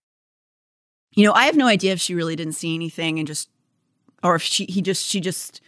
[1.14, 3.48] You know, I have no idea if she really didn't see anything and just,
[4.24, 5.60] or if she he just she just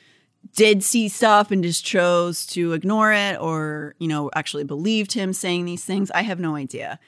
[0.55, 5.33] did see stuff and just chose to ignore it, or you know, actually believed him
[5.33, 6.11] saying these things.
[6.13, 6.99] I have no idea.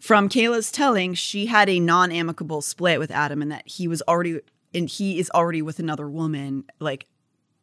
[0.00, 4.40] From Kayla's telling, she had a non-amicable split with Adam, and that he was already
[4.74, 7.06] and he is already with another woman, like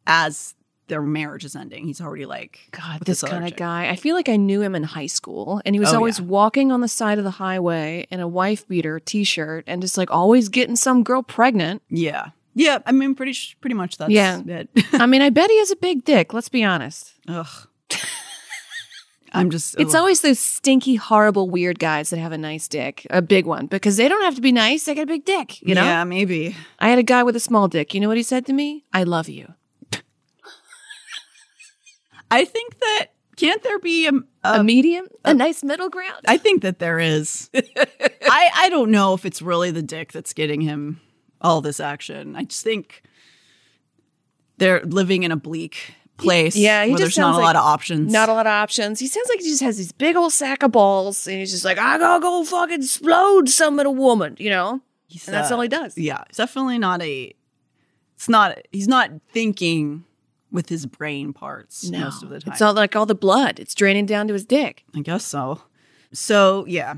[0.06, 0.54] as
[0.88, 1.86] their marriage is ending.
[1.86, 3.88] He's already like God, this kind of guy.
[3.88, 6.26] I feel like I knew him in high school, and he was Oh, always yeah.
[6.26, 10.10] walking on the side of the highway in a wife beater t-shirt, and just like
[10.10, 11.82] always getting some girl pregnant.
[11.88, 12.78] Yeah, yeah.
[12.86, 14.40] I mean, pretty sh- pretty much that's Yeah.
[14.46, 14.68] it.
[14.92, 16.32] I mean, I bet he has a big dick.
[16.32, 17.12] Let's be honest.
[17.28, 17.46] Ugh.
[19.32, 19.74] I'm just.
[19.80, 19.98] It's ugh.
[20.00, 23.96] always those stinky, horrible, weird guys that have a nice dick, a big one, because
[23.96, 24.84] they don't have to be nice.
[24.84, 25.82] They got a big dick, you know.
[25.84, 26.56] Yeah, maybe.
[26.78, 27.94] I had a guy with a small dick.
[27.94, 28.84] You know what he said to me?
[28.92, 29.52] I love you.
[32.30, 34.12] I think that can't there be a,
[34.44, 36.24] a, A medium, a nice middle ground.
[36.26, 37.50] I think that there is.
[37.54, 41.00] I I don't know if it's really the dick that's getting him
[41.44, 42.34] all this action.
[42.34, 43.02] I just think
[44.58, 46.56] they're living in a bleak place.
[46.56, 48.12] Yeah, he where just there's not a like lot of options.
[48.12, 48.98] Not a lot of options.
[48.98, 51.64] He sounds like he just has this big old sack of balls, and he's just
[51.64, 54.80] like, I gotta go fucking explode some little woman, you know.
[55.06, 55.96] He's, and that's uh, all he does.
[55.96, 57.34] Yeah, it's definitely not a.
[58.16, 58.58] It's not.
[58.72, 60.04] He's not thinking
[60.50, 62.52] with his brain parts No, most of the time.
[62.52, 63.58] it's all like all the blood.
[63.58, 64.84] It's draining down to his dick.
[64.94, 65.62] I guess so.
[66.12, 66.94] So yeah,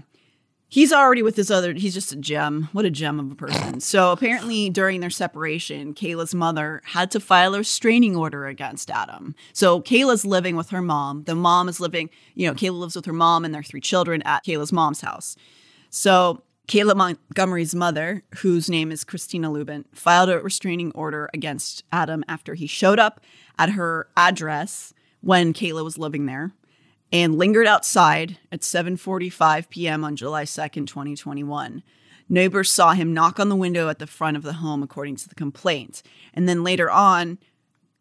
[0.69, 1.73] he's already with this other.
[1.73, 2.69] He's just a gem.
[2.73, 3.81] What a gem of a person.
[3.87, 9.35] So apparently, during their separation, Kayla's mother had to file a restraining order against Adam.
[9.53, 11.25] So Kayla's living with her mom.
[11.25, 12.11] The mom is living.
[12.35, 15.37] You know, Kayla lives with her mom and their three children at Kayla's mom's house.
[15.91, 22.25] So Kayla Montgomery's mother, whose name is Christina Lubin, filed a restraining order against Adam
[22.27, 23.21] after he showed up
[23.59, 26.53] at her address when Kayla was living there
[27.17, 30.05] and lingered outside at 7:45 p.m.
[30.05, 31.83] on July 2nd, 2021.
[32.29, 35.29] Neighbors saw him knock on the window at the front of the home according to
[35.29, 36.03] the complaint.
[36.35, 37.39] And then later on,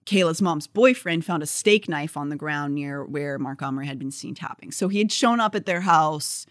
[0.05, 4.11] Kayla's mom's boyfriend found a steak knife on the ground near where Montgomery had been
[4.11, 4.71] seen tapping.
[4.71, 6.45] So he had shown up at their house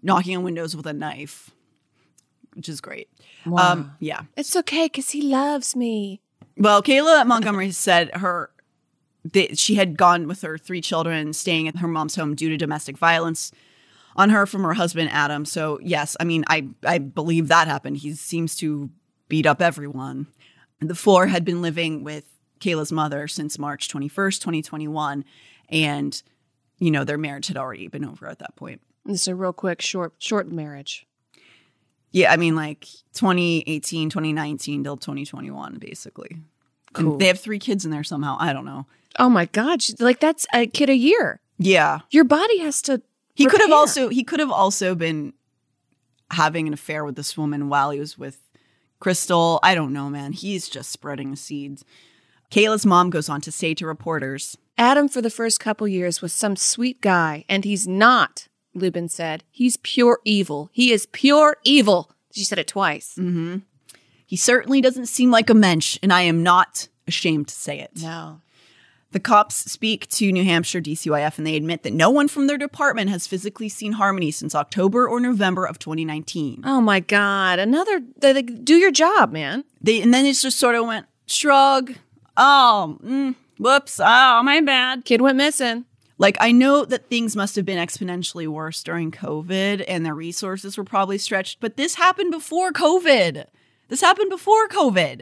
[0.00, 1.50] knocking on windows with a knife,
[2.54, 3.08] which is great.
[3.58, 4.22] Um, yeah.
[4.36, 6.20] It's okay because he loves me.
[6.56, 8.50] Well, Kayla Montgomery said her
[9.32, 12.56] that she had gone with her three children, staying at her mom's home due to
[12.56, 13.50] domestic violence
[14.16, 15.44] on her from her husband Adam.
[15.44, 17.98] So yes, I mean, I I believe that happened.
[17.98, 18.90] He seems to
[19.28, 20.26] beat up everyone.
[20.80, 22.24] The four had been living with
[22.60, 25.24] Kayla's mother since March 21st, 2021,
[25.70, 26.22] and
[26.78, 28.80] you know their marriage had already been over at that point.
[29.04, 31.06] This is a real quick, short, short marriage.
[32.10, 36.38] Yeah, I mean like 2018, 2019 till 2021, basically.
[36.94, 37.18] Cool.
[37.18, 38.36] They have three kids in there somehow.
[38.40, 38.86] I don't know.
[39.18, 39.82] Oh my God.
[39.82, 41.40] she- Like that's a kid a year.
[41.58, 42.00] Yeah.
[42.10, 43.02] Your body has to.
[43.34, 45.32] He could have also he could have also been
[46.30, 48.38] having an affair with this woman while he was with
[49.00, 49.60] Crystal.
[49.62, 50.32] I don't know, man.
[50.32, 51.84] He's just spreading the seeds.
[52.50, 56.32] Kayla's mom goes on to say to reporters, Adam, for the first couple years, was
[56.32, 59.42] some sweet guy, and he's not, Lubin said.
[59.50, 60.70] He's pure evil.
[60.72, 62.12] He is pure evil.
[62.32, 63.14] She said it twice.
[63.18, 63.58] mm-hmm.
[64.34, 67.92] He certainly doesn't seem like a mensch, and I am not ashamed to say it.
[68.02, 68.40] No.
[69.12, 72.58] The cops speak to New Hampshire DCYF and they admit that no one from their
[72.58, 76.62] department has physically seen Harmony since October or November of 2019.
[76.64, 77.60] Oh my God.
[77.60, 79.62] Another, they, they, do your job, man.
[79.80, 81.94] They and then it just sort of went shrug.
[82.36, 84.00] Oh, mm, whoops.
[84.00, 85.04] Oh, my bad.
[85.04, 85.84] Kid went missing.
[86.18, 90.76] Like I know that things must have been exponentially worse during COVID and their resources
[90.76, 93.46] were probably stretched, but this happened before COVID.
[93.94, 95.20] This happened before COVID.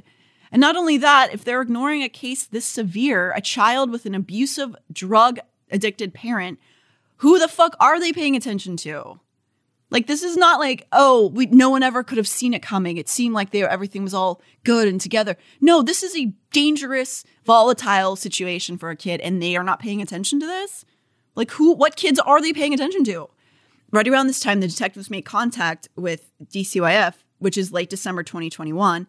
[0.51, 4.14] And not only that, if they're ignoring a case this severe, a child with an
[4.14, 6.59] abusive, drug addicted parent,
[7.16, 9.20] who the fuck are they paying attention to?
[9.91, 12.97] Like this is not like oh we no one ever could have seen it coming.
[12.97, 15.37] It seemed like they everything was all good and together.
[15.61, 20.01] No, this is a dangerous, volatile situation for a kid, and they are not paying
[20.01, 20.87] attention to this.
[21.35, 21.75] Like who?
[21.75, 23.29] What kids are they paying attention to?
[23.91, 29.07] Right around this time, the detectives made contact with DCYF, which is late December 2021.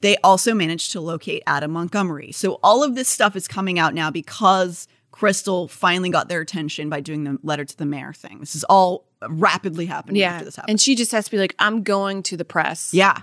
[0.00, 2.32] They also managed to locate Adam Montgomery.
[2.32, 6.88] So all of this stuff is coming out now because Crystal finally got their attention
[6.90, 8.40] by doing the letter to the mayor thing.
[8.40, 10.32] This is all rapidly happening Yeah.
[10.32, 10.70] after this happened.
[10.70, 12.92] And she just has to be like, I'm going to the press.
[12.92, 13.22] Yeah.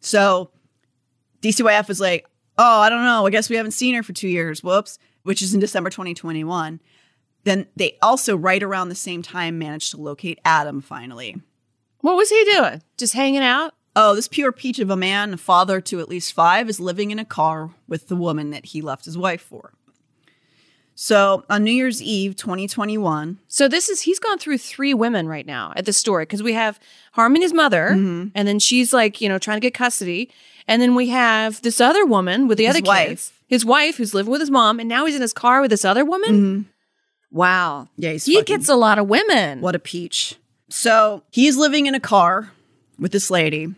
[0.00, 0.50] So
[1.42, 2.26] DCYF was like,
[2.58, 3.26] oh, I don't know.
[3.26, 4.62] I guess we haven't seen her for two years.
[4.62, 4.98] Whoops.
[5.24, 6.80] Which is in December 2021.
[7.44, 11.36] Then they also, right around the same time, managed to locate Adam finally.
[12.00, 12.82] What was he doing?
[12.96, 13.74] Just hanging out?
[13.94, 17.10] Oh, this pure peach of a man, a father to at least five, is living
[17.10, 19.72] in a car with the woman that he left his wife for.
[20.94, 25.46] So on New Year's Eve 2021, So this is he's gone through three women right
[25.46, 26.78] now at the story because we have
[27.12, 28.28] Harmony's mother, Mm-hmm.
[28.34, 30.30] and then she's like you know trying to get custody,
[30.68, 33.08] and then we have this other woman with the His other wife.
[33.08, 35.70] kids, his wife who's living with his mom, and now he's in his car with
[35.70, 36.68] this other woman.
[37.30, 38.02] Wow, Mm-hmm.
[38.02, 39.60] yeah, he's he fucking- gets a lot of women.
[39.62, 40.36] What a peach.
[40.68, 42.52] So he's living in a car
[42.98, 43.74] with this lady.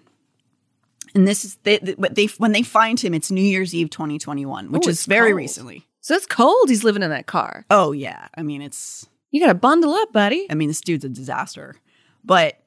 [1.14, 4.72] And this is they, they, they when they find him, it's New Year's Eve 2021,
[4.72, 5.36] which Ooh, is very cold.
[5.36, 5.86] recently.
[6.00, 6.68] So it's cold.
[6.68, 7.64] He's living in that car.
[7.70, 10.46] Oh yeah, I mean it's You got to bundle up, buddy.
[10.50, 11.76] I mean this dude's a disaster.
[12.24, 12.58] But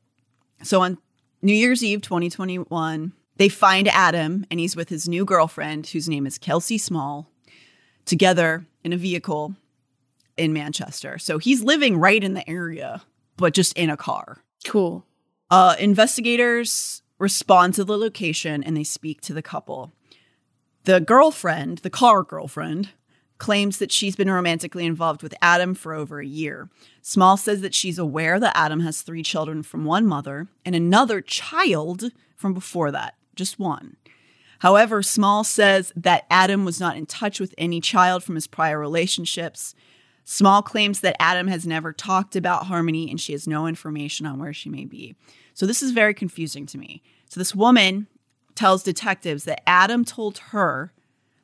[0.63, 0.97] so on
[1.41, 6.25] New Year's Eve 2021, they find Adam and he's with his new girlfriend whose name
[6.25, 7.29] is Kelsey Small
[8.05, 9.55] together in a vehicle
[10.37, 11.17] in Manchester.
[11.17, 13.03] So he's living right in the area,
[13.35, 14.43] but just in a car.
[14.65, 15.05] Cool.
[15.49, 19.93] Uh, investigators respond to the location and they speak to the couple.
[20.84, 22.89] The girlfriend, the car girlfriend,
[23.38, 26.70] claims that she's been romantically involved with Adam for over a year.
[27.01, 31.22] Small says that she's aware that Adam has three children from one mother and another
[31.22, 33.97] child from before that, just one.
[34.59, 38.80] However, Small says that Adam was not in touch with any child from his prior
[38.80, 39.76] relationships.
[40.24, 44.39] Small claims that Adam has never talked about Harmony and she has no information on
[44.39, 45.15] where she may be.
[45.57, 47.01] So this is very confusing to me.
[47.29, 48.05] So this woman
[48.53, 50.93] tells detectives that Adam told her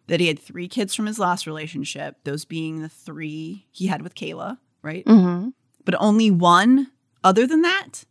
[0.05, 4.03] that he had three kids from his last relationship, those being the three he had
[4.03, 5.03] with Kayla, right?
[5.05, 5.49] Mm-hmm.
[5.83, 6.91] But only one
[7.23, 8.03] other than that.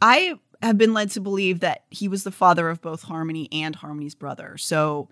[0.00, 3.74] I have been led to believe that he was the father of both Harmony and
[3.74, 4.56] Harmony's brother.
[4.56, 5.08] So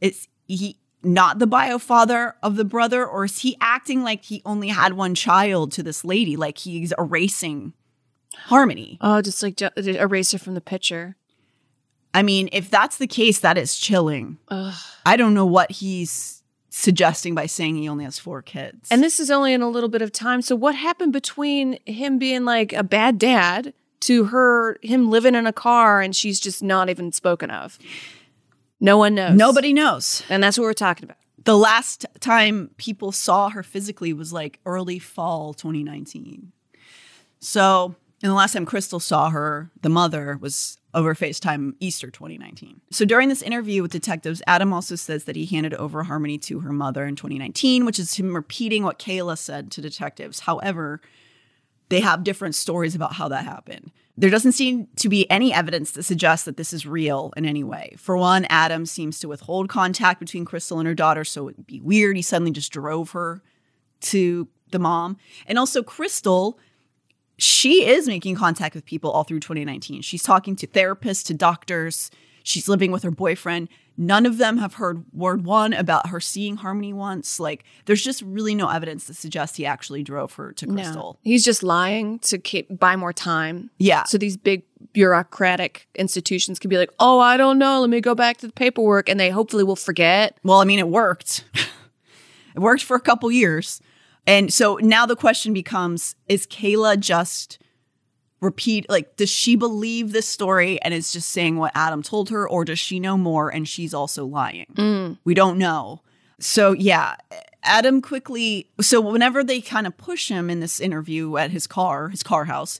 [0.00, 4.40] it's he not the bio father of the brother, or is he acting like he
[4.46, 7.74] only had one child to this lady, like he's erasing
[8.34, 8.98] Harmony?
[9.00, 11.16] Oh, just like ju- erase her from the picture.
[12.14, 14.38] I mean, if that's the case, that is chilling.
[14.48, 14.74] Ugh.
[15.04, 18.88] I don't know what he's suggesting by saying he only has four kids.
[18.90, 20.42] And this is only in a little bit of time.
[20.42, 25.46] So what happened between him being like a bad dad to her him living in
[25.46, 27.78] a car and she's just not even spoken of?
[28.80, 29.36] No one knows.
[29.36, 30.22] nobody knows.
[30.28, 31.16] And that's what we're talking about.
[31.44, 36.52] The last time people saw her physically was like early fall 2019.
[37.40, 42.80] So, and the last time Crystal saw her, the mother, was over FaceTime Easter 2019.
[42.90, 46.60] So during this interview with detectives, Adam also says that he handed over Harmony to
[46.60, 50.40] her mother in 2019, which is him repeating what Kayla said to detectives.
[50.40, 51.00] However,
[51.90, 53.92] they have different stories about how that happened.
[54.16, 57.62] There doesn't seem to be any evidence that suggests that this is real in any
[57.62, 57.94] way.
[57.98, 61.80] For one, Adam seems to withhold contact between Crystal and her daughter, so it'd be
[61.80, 62.16] weird.
[62.16, 63.42] He suddenly just drove her
[64.00, 65.18] to the mom.
[65.46, 66.58] And also, Crystal
[67.38, 70.02] she is making contact with people all through 2019.
[70.02, 72.10] She's talking to therapists, to doctors.
[72.42, 73.68] She's living with her boyfriend.
[73.96, 77.40] None of them have heard word one about her seeing Harmony once.
[77.40, 81.18] Like, there's just really no evidence to suggest he actually drove her to Crystal.
[81.22, 83.70] He's just lying to keep, buy more time.
[83.78, 84.04] Yeah.
[84.04, 84.62] So these big
[84.92, 87.80] bureaucratic institutions can be like, oh, I don't know.
[87.80, 89.08] Let me go back to the paperwork.
[89.08, 90.38] And they hopefully will forget.
[90.44, 91.44] Well, I mean, it worked.
[92.54, 93.80] it worked for a couple years.
[94.28, 97.58] And so now the question becomes is Kayla just
[98.40, 102.48] repeat like does she believe this story and is just saying what Adam told her
[102.48, 104.66] or does she know more and she's also lying?
[104.74, 105.18] Mm.
[105.24, 106.02] We don't know.
[106.38, 107.16] So yeah,
[107.62, 112.10] Adam quickly so whenever they kind of push him in this interview at his car,
[112.10, 112.78] his car house,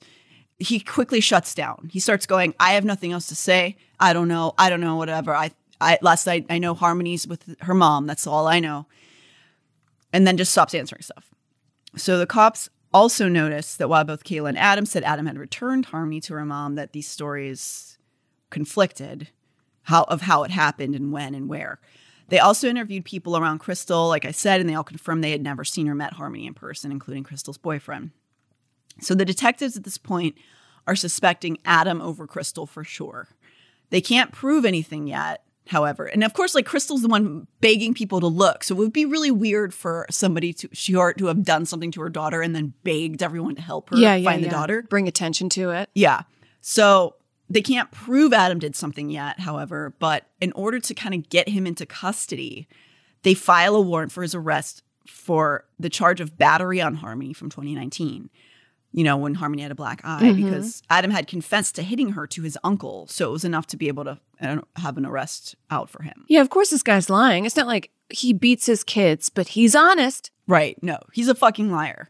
[0.58, 1.88] he quickly shuts down.
[1.90, 3.78] He starts going, I have nothing else to say.
[3.98, 4.52] I don't know.
[4.58, 5.34] I don't know whatever.
[5.34, 8.06] I I last night I know Harmony's with her mom.
[8.06, 8.84] That's all I know.
[10.12, 11.34] And then just stops answering stuff.
[11.98, 15.86] So the cops also noticed that while both Kayla and Adam said Adam had returned
[15.86, 17.98] Harmony to her mom, that these stories
[18.50, 19.28] conflicted
[19.82, 21.80] how of how it happened and when and where.
[22.28, 25.42] They also interviewed people around Crystal, like I said, and they all confirmed they had
[25.42, 28.10] never seen or met Harmony in person, including Crystal's boyfriend.
[29.00, 30.34] So the detectives at this point
[30.86, 33.28] are suspecting Adam over Crystal for sure.
[33.90, 36.06] They can't prove anything yet, however.
[36.06, 38.64] And of course, like Crystal's the one begging people to look.
[38.64, 41.90] So it would be really weird for somebody to she or to have done something
[41.92, 44.48] to her daughter and then begged everyone to help her yeah, yeah, find yeah.
[44.48, 44.82] the daughter.
[44.88, 45.90] Bring attention to it.
[45.94, 46.22] Yeah.
[46.60, 47.16] So
[47.50, 51.48] they can't prove Adam did something yet, however, but in order to kind of get
[51.48, 52.66] him into custody,
[53.22, 57.50] they file a warrant for his arrest for the charge of battery on Harmony from
[57.50, 58.30] 2019.
[58.92, 60.36] You know, when Harmony had a black eye, Mhm.
[60.36, 63.06] because Adam had confessed to hitting her to his uncle.
[63.08, 66.24] So it was enough to be able to uh, have an arrest out for him.
[66.28, 67.44] Yeah, of course this guy's lying.
[67.44, 70.30] It's not like he beats his kids, but he's honest.
[70.46, 70.82] Right.
[70.82, 72.08] No, he's a fucking liar.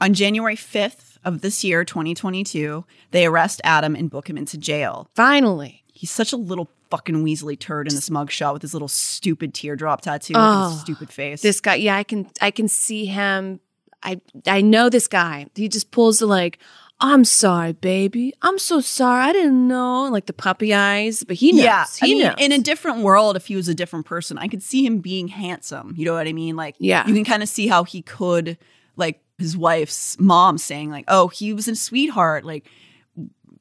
[0.00, 5.08] On January 5th of this year, 2022, they arrest Adam and book him into jail.
[5.14, 5.84] Finally.
[5.92, 10.00] He's such a little fucking Weasley turd in this mugshot with his little stupid teardrop
[10.00, 11.40] tattoo Oh, and his stupid face.
[11.42, 13.60] This guy, yeah, I can I can see him.
[14.02, 15.46] I I know this guy.
[15.54, 16.58] He just pulls the like,
[17.00, 18.34] I'm sorry, baby.
[18.42, 19.24] I'm so sorry.
[19.24, 20.04] I didn't know.
[20.10, 21.64] Like the puppy eyes, but he knows.
[21.64, 22.34] Yeah, I he mean, knows.
[22.38, 25.28] in a different world, if he was a different person, I could see him being
[25.28, 25.94] handsome.
[25.96, 26.56] You know what I mean?
[26.56, 27.06] Like, Yeah.
[27.06, 28.58] you can kind of see how he could,
[28.96, 32.66] like, his wife's mom saying, like, "Oh, he was a sweetheart." Like,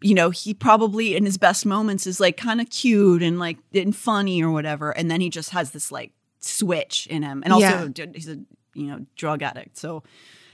[0.02, 3.58] you know, he probably in his best moments is like kind of cute and like
[3.74, 7.54] and funny or whatever, and then he just has this like switch in him, and
[7.54, 8.06] also Yeah.
[8.14, 8.40] he's a
[8.80, 10.04] you know drug addict, so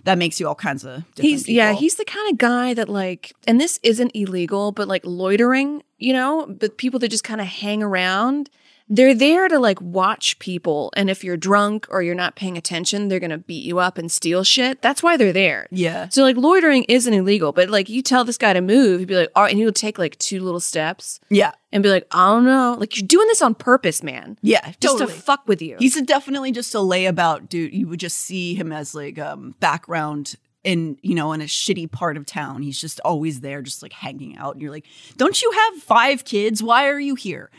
[0.05, 2.89] that makes you all kinds of different He's yeah, he's the kind of guy that
[2.89, 7.41] like, and this isn't illegal, but like loitering, you know, but people that just kind
[7.41, 8.49] of hang around,
[8.87, 13.07] they're there to like watch people, and if you're drunk or you're not paying attention,
[13.07, 14.81] they're gonna beat you up and steal shit.
[14.81, 15.67] That's why they're there.
[15.71, 16.07] yeah.
[16.09, 19.15] So like loitering isn't illegal, but like you tell this guy to move, he'd be
[19.15, 22.27] like, all right, and he'll take like two little steps Yeah, and be like, I
[22.31, 25.13] don't know, like you're doing this on purpose, man, yeah, just totally.
[25.13, 25.77] to fuck with you.
[25.79, 27.73] He's definitely just a layabout dude.
[27.73, 31.91] You would just see him as like um background in you know in a shitty
[31.91, 32.61] part of town.
[32.61, 34.53] He's just always there, just like hanging out.
[34.53, 34.85] And you're like,
[35.17, 36.61] don't you have five kids?
[36.61, 37.49] Why are you here?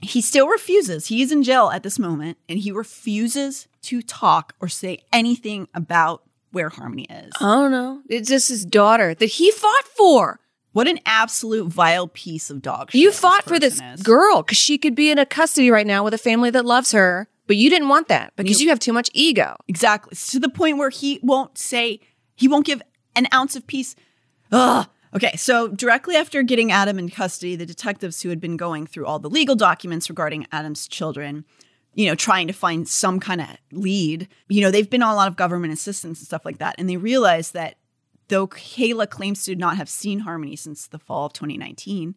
[0.00, 1.06] He still refuses.
[1.06, 5.68] He is in jail at this moment, and he refuses to talk or say anything
[5.74, 6.22] about
[6.52, 7.32] where Harmony is.
[7.40, 8.02] I don't know.
[8.08, 10.40] It's just his daughter that he fought for.
[10.72, 13.00] what an absolute vile piece of dog shit.
[13.00, 14.02] You fought for this person is.
[14.02, 16.92] girl because she could be in a custody right now with a family that loves
[16.92, 19.56] her, but you didn't want that because you have too much ego.
[19.68, 20.14] Exactly.
[20.32, 22.00] To the point where he won't say,
[22.34, 22.82] he won't give
[23.14, 23.96] an ounce of peace.
[24.52, 24.86] Ugh.
[25.14, 29.06] Okay, so directly after getting Adam in custody, the detectives who had been going through
[29.06, 31.44] all the legal documents regarding Adam's children,
[31.94, 35.16] you know, trying to find some kind of lead, you know, they've been on a
[35.16, 36.74] lot of government assistance and stuff like that.
[36.78, 37.78] And they realized that
[38.28, 42.14] though Kayla claims to not have seen Harmony since the fall of 2019,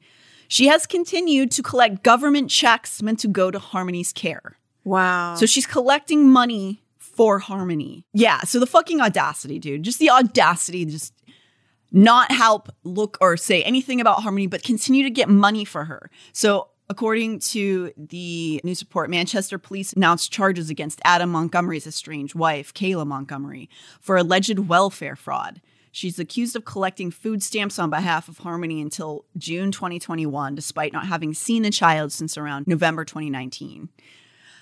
[0.48, 4.58] she has continued to collect government checks meant to go to Harmony's care.
[4.84, 5.36] Wow.
[5.36, 8.06] So she's collecting money for Harmony.
[8.14, 8.42] Yeah.
[8.42, 9.84] So the fucking audacity, dude.
[9.84, 11.14] Just the audacity, just
[11.92, 16.10] not help look or say anything about Harmony, but continue to get money for her.
[16.34, 22.74] So according to the news report, Manchester police announced charges against Adam Montgomery's estranged wife,
[22.74, 23.70] Kayla Montgomery,
[24.02, 25.62] for alleged welfare fraud.
[25.92, 31.08] She's accused of collecting food stamps on behalf of Harmony until June 2021, despite not
[31.08, 33.90] having seen the child since around November 2019.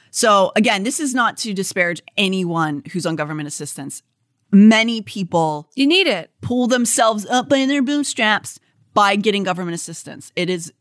[0.09, 4.03] So again, this is not to disparage anyone who's on government assistance.
[4.51, 6.31] Many people you need it.
[6.41, 8.59] pull themselves up by their bootstraps
[8.93, 10.31] by getting government assistance.
[10.35, 10.71] It is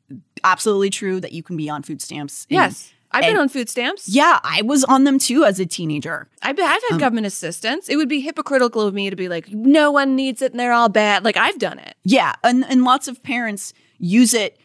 [0.45, 2.93] absolutely true that you can be on food stamps and Yes.
[3.13, 4.09] I've been on food stamps.
[4.11, 6.29] Yeah, I was on them too as a teenager.
[6.43, 7.89] I've, been, I've had Um, government assistance.
[7.89, 10.73] It would be hypocritical of me to be like, no one needs it and they're
[10.73, 11.25] all bad.
[11.25, 11.95] Like I've done it.
[12.05, 14.59] Yeah, and and lots of parents use it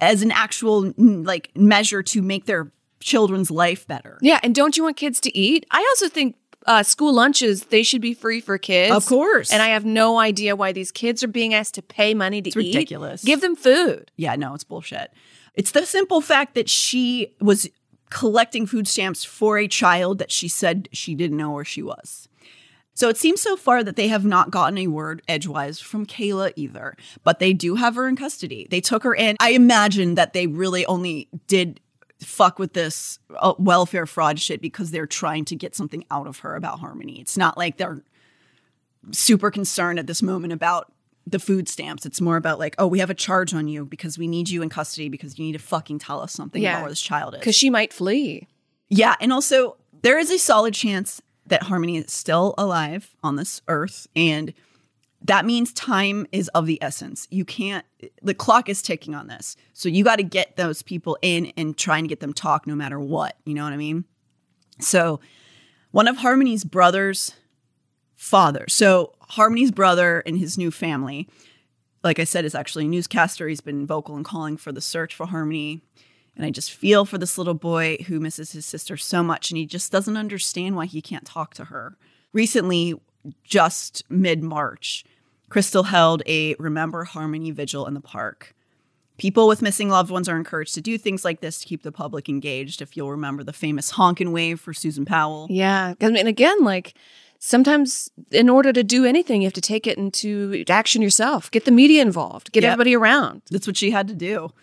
[0.00, 4.18] as an actual like measure to make their children's life better.
[4.22, 5.64] Yeah, and don't you want kids to eat?
[5.70, 6.36] I also think
[6.66, 8.94] uh, school lunches they should be free for kids.
[8.94, 9.52] Of course.
[9.52, 12.48] And I have no idea why these kids are being asked to pay money to
[12.48, 12.74] It's eat.
[12.74, 13.24] ridiculous.
[13.24, 14.10] Give them food.
[14.16, 15.12] Yeah, no, it's bullshit.
[15.54, 17.68] It's the simple fact that she was
[18.10, 22.28] collecting food stamps for a child that she said she didn't know where she was.
[22.94, 26.52] So it seems so far that they have not gotten a word edgewise from Kayla
[26.56, 26.94] either,
[27.24, 28.66] but they do have her in custody.
[28.70, 29.36] They took her in.
[29.40, 31.80] I imagine that they really only did
[32.24, 36.40] fuck with this uh, welfare fraud shit because they're trying to get something out of
[36.40, 37.20] her about Harmony.
[37.20, 38.02] It's not like they're
[39.10, 40.92] super concerned at this moment about
[41.26, 42.04] the food stamps.
[42.06, 44.62] It's more about like, oh, we have a charge on you because we need you
[44.62, 46.72] in custody because you need to fucking tell us something Yeah.
[46.72, 47.40] about where this child is.
[47.40, 48.48] Because she might flee.
[48.88, 53.62] Yeah, and also there is a solid chance that Harmony is still alive on this
[53.68, 54.52] earth and
[55.24, 57.28] that means time is of the essence.
[57.30, 57.84] You can't
[58.22, 59.56] the clock is ticking on this.
[59.72, 62.74] So you got to get those people in and try and get them talk no
[62.74, 64.04] matter what, you know what I mean?
[64.80, 65.20] So
[65.90, 67.34] one of Harmony's brothers
[68.16, 68.64] father.
[68.68, 71.28] So Harmony's brother and his new family
[72.04, 73.48] like I said, is actually a newscaster.
[73.48, 75.82] He's been vocal and calling for the search for Harmony.
[76.36, 79.58] And I just feel for this little boy who misses his sister so much and
[79.58, 81.96] he just doesn't understand why he can't talk to her.
[82.32, 82.94] Recently,
[83.44, 85.04] just mid March,
[85.52, 88.54] Crystal held a Remember Harmony vigil in the park.
[89.18, 91.92] People with missing loved ones are encouraged to do things like this to keep the
[91.92, 92.80] public engaged.
[92.80, 95.46] If you'll remember the famous honk and wave for Susan Powell.
[95.50, 95.92] Yeah.
[96.00, 96.94] I mean, again, like
[97.38, 101.50] sometimes in order to do anything, you have to take it into action yourself.
[101.50, 102.50] Get the media involved.
[102.52, 102.72] Get Yep.
[102.72, 103.42] everybody around.
[103.50, 104.54] That's what she had to do.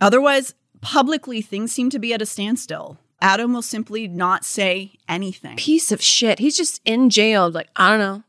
[0.00, 2.98] Otherwise, publicly, things seem to be at a standstill.
[3.20, 5.56] Adam will simply not say anything.
[5.56, 6.40] Piece of shit.
[6.40, 7.48] He's just in jail.
[7.48, 8.24] Like, I don't know.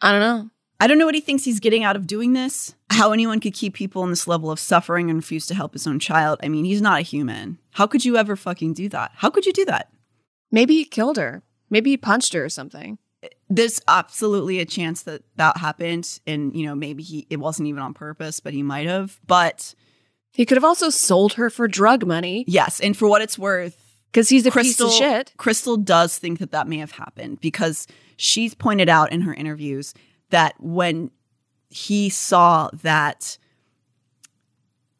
[0.00, 0.50] I don't know.
[0.80, 2.74] I don't know what he thinks he's getting out of doing this.
[2.90, 5.86] How anyone could keep people in this level of suffering and refuse to help his
[5.86, 6.38] own child.
[6.42, 7.58] I mean, he's not a human.
[7.72, 9.10] How could you ever fucking do that?
[9.16, 9.90] How could you do that?
[10.52, 11.42] Maybe he killed her.
[11.68, 12.98] Maybe he punched her or something.
[13.50, 17.82] There's absolutely a chance that that happened, and you know maybe he it wasn't even
[17.82, 19.18] on purpose, but he might have.
[19.26, 19.74] But
[20.32, 23.96] He could have also sold her for drug money yes, and for what it's worth,
[24.12, 25.32] because he's a Crystal, piece of shit.
[25.36, 29.94] Crystal does think that that may have happened because she's pointed out in her interviews
[30.30, 31.10] that when
[31.70, 33.38] he saw that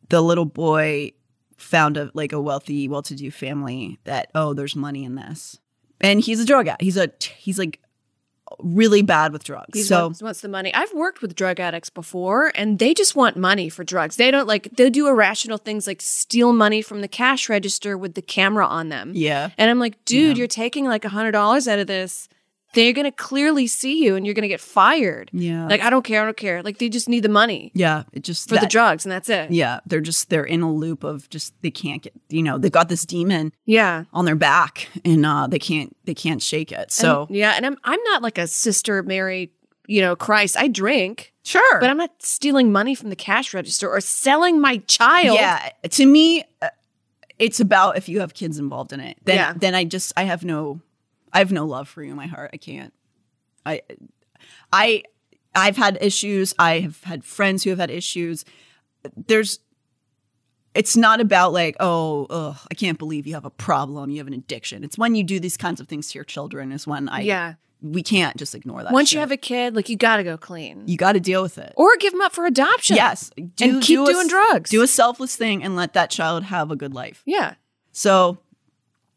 [0.08, 1.12] the little boy
[1.56, 5.58] found a like a wealthy, well-to-do family, that oh, there's money in this,
[6.00, 6.82] and he's a drug addict.
[6.82, 7.80] He's a he's like
[8.60, 9.78] really bad with drugs.
[9.78, 10.72] He so wants, wants the money.
[10.74, 14.16] I've worked with drug addicts before, and they just want money for drugs.
[14.16, 14.70] They don't like.
[14.76, 18.88] They do irrational things like steal money from the cash register with the camera on
[18.88, 19.12] them.
[19.14, 22.28] yeah, And I'm like, dude, you're taking like a hundred dollars out of this.
[22.74, 25.30] They're gonna clearly see you, and you're gonna get fired.
[25.32, 26.22] yeah, Like, I don't care.
[26.22, 26.62] I don't care.
[26.62, 28.02] Like, they just need the money yeah.
[28.12, 29.50] It just for the drugs, and that's it.
[29.50, 32.70] Yeah, they're just they're in a loop of just they can't get you know they
[32.70, 34.04] got this demon Yeah.
[34.12, 36.92] on their back and uh they can't they can't shake it.
[36.92, 39.50] So And- yeah, and I'm I'm not like a sister Mary,
[39.86, 40.56] you know, Christ.
[40.58, 44.76] I drink, sure, but I'm not stealing money from the cash register or selling my
[44.86, 45.36] child.
[45.38, 46.68] yeah, to me, uh,
[47.38, 49.16] it's about if you have kids involved in it.
[49.24, 49.52] Then Yeah.
[49.56, 50.80] then I just I have no
[51.32, 52.50] I have no love for you in my heart.
[52.52, 52.92] I can't.
[53.64, 53.82] I
[54.72, 55.02] I
[55.54, 56.54] I've had issues.
[56.58, 58.44] I have had friends who have had issues.
[59.16, 59.60] There's
[60.74, 64.26] it's not about like, oh, ugh, I can't believe you have a problem, you have
[64.26, 64.84] an addiction.
[64.84, 67.54] It's when you do these kinds of things to your children is when I yeah.
[67.82, 68.92] we can't just ignore that.
[68.92, 69.14] Once shit.
[69.14, 71.58] you have a kid, like you got to go clean, you got to deal with
[71.58, 71.72] it.
[71.76, 72.96] or give them up for adoption.
[72.96, 74.70] Yes, and keep a- doing drugs.
[74.70, 77.22] Do a selfless thing and let that child have a good life.
[77.26, 77.54] yeah.
[77.90, 78.38] So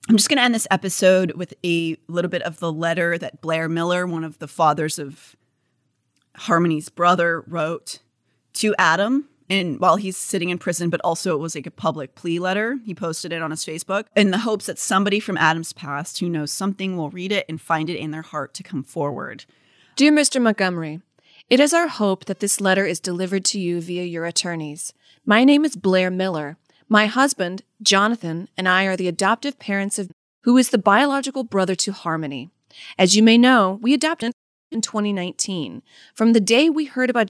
[0.09, 3.41] I'm just going to end this episode with a little bit of the letter that
[3.41, 5.35] Blair Miller, one of the fathers of
[6.35, 7.99] Harmony's brother, wrote
[8.53, 9.27] to Adam.
[9.47, 12.79] And while he's sitting in prison, but also it was like a public plea letter.
[12.85, 16.29] He posted it on his Facebook in the hopes that somebody from Adam's past who
[16.29, 19.45] knows something will read it and find it in their heart to come forward.
[19.97, 20.41] Dear Mr.
[20.41, 21.01] Montgomery,
[21.49, 24.93] it is our hope that this letter is delivered to you via your attorneys.
[25.25, 26.57] My name is Blair Miller.
[26.87, 30.09] My husband, Jonathan, and I are the adoptive parents of
[30.43, 32.49] who is the biological brother to Harmony.
[32.97, 34.31] As you may know, we adopted
[34.71, 35.81] in 2019.
[36.13, 37.29] From the day we heard about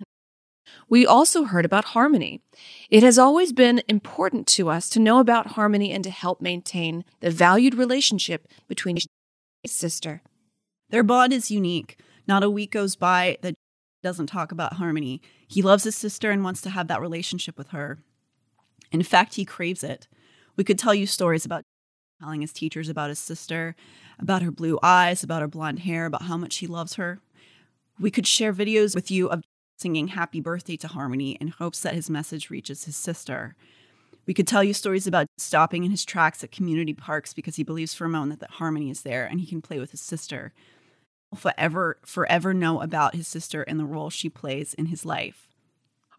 [0.88, 2.42] we also heard about Harmony.
[2.90, 7.04] It has always been important to us to know about Harmony and to help maintain
[7.20, 9.08] the valued relationship between his
[9.68, 10.22] sister.
[10.90, 12.00] Their bond is unique.
[12.28, 13.56] Not a week goes by that
[14.04, 15.22] doesn't talk about Harmony.
[15.48, 18.00] He loves his sister and wants to have that relationship with her.
[18.92, 20.08] In fact, he craves it.
[20.56, 21.64] We could tell you stories about
[22.22, 23.76] telling his teachers about his sister,
[24.20, 27.20] about her blue eyes, about her blonde hair, about how much he loves her.
[28.00, 29.42] We could share videos with you of
[29.80, 33.56] singing happy birthday to Harmony in hopes that his message reaches his sister.
[34.28, 37.64] We could tell you stories about stopping in his tracks at community parks because he
[37.64, 40.54] believes for a moment that Harmony is there and he can play with his sister.
[41.36, 45.48] Forever, forever know about his sister and the role she plays in his life.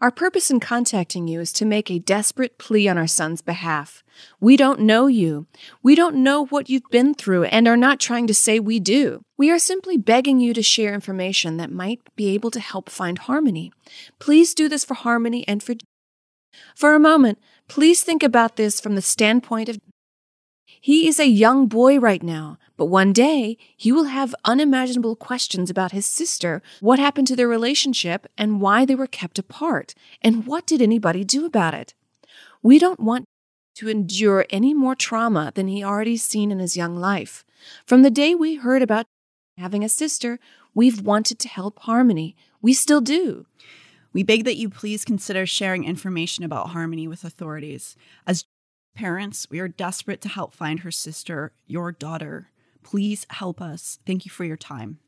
[0.02, 4.02] Our purpose in contacting you is to make a desperate plea on our son's behalf.
[4.40, 5.46] We don't know you.
[5.80, 9.22] We don't know what you've been through and are not trying to say we do.
[9.38, 13.16] We are simply begging you to share information that might be able to help find
[13.16, 13.70] Harmony.
[14.18, 15.74] Please do this for Harmony and for.
[16.74, 17.38] For a moment,
[17.68, 19.78] please think about this from the standpoint of.
[20.84, 25.70] He is a young boy right now, but one day he will have unimaginable questions
[25.70, 30.44] about his sister, what happened to their relationship, and why they were kept apart, and
[30.44, 31.94] what did anybody do about it.
[32.64, 33.26] We don't want
[33.76, 37.44] to endure any more trauma than he already seen in his young life.
[37.86, 39.06] From the day we heard about
[39.56, 40.40] having a sister,
[40.74, 42.34] we've wanted to help Harmony.
[42.60, 43.46] We still do.
[44.12, 47.94] We beg that you please consider sharing information about Harmony with authorities.
[48.26, 48.44] As
[48.94, 52.48] parents, we are desperate to help find her sister, your daughter.
[52.82, 53.98] Please help us.
[54.06, 54.98] Thank you for your time.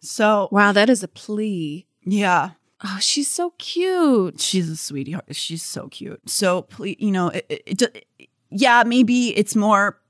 [0.00, 1.86] So, Wow, that is a plea.
[2.04, 2.50] yeah,
[2.82, 4.40] Oh, she's so cute.
[4.40, 5.14] she's a sweetie.
[5.32, 6.20] She's so cute.
[6.30, 8.06] So, please, you know, it, it, it,
[8.50, 10.00] yeah, maybe it's more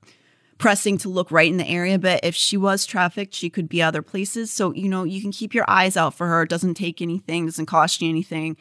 [0.57, 3.81] pressing to look right in the area, but if she was trafficked, she could be
[3.81, 4.51] other places.
[4.51, 6.43] So, you know, you can keep your eyes out for her.
[6.43, 8.55] It doesn't take anything, doesn't cost you anything.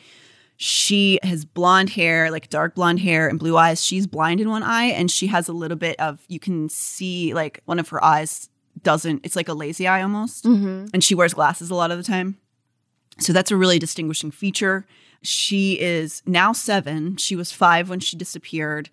[0.63, 3.83] She has blonde hair, like dark blonde hair and blue eyes.
[3.83, 7.33] She's blind in one eye and she has a little bit of, you can see
[7.33, 8.51] like one of her eyes
[8.83, 10.45] doesn't, it's like a lazy eye almost.
[10.45, 10.89] Mm-hmm.
[10.93, 12.37] And she wears glasses a lot of the time.
[13.21, 14.85] So that's a really distinguishing feature.
[15.23, 17.17] She is now seven.
[17.17, 18.91] She was five when she disappeared.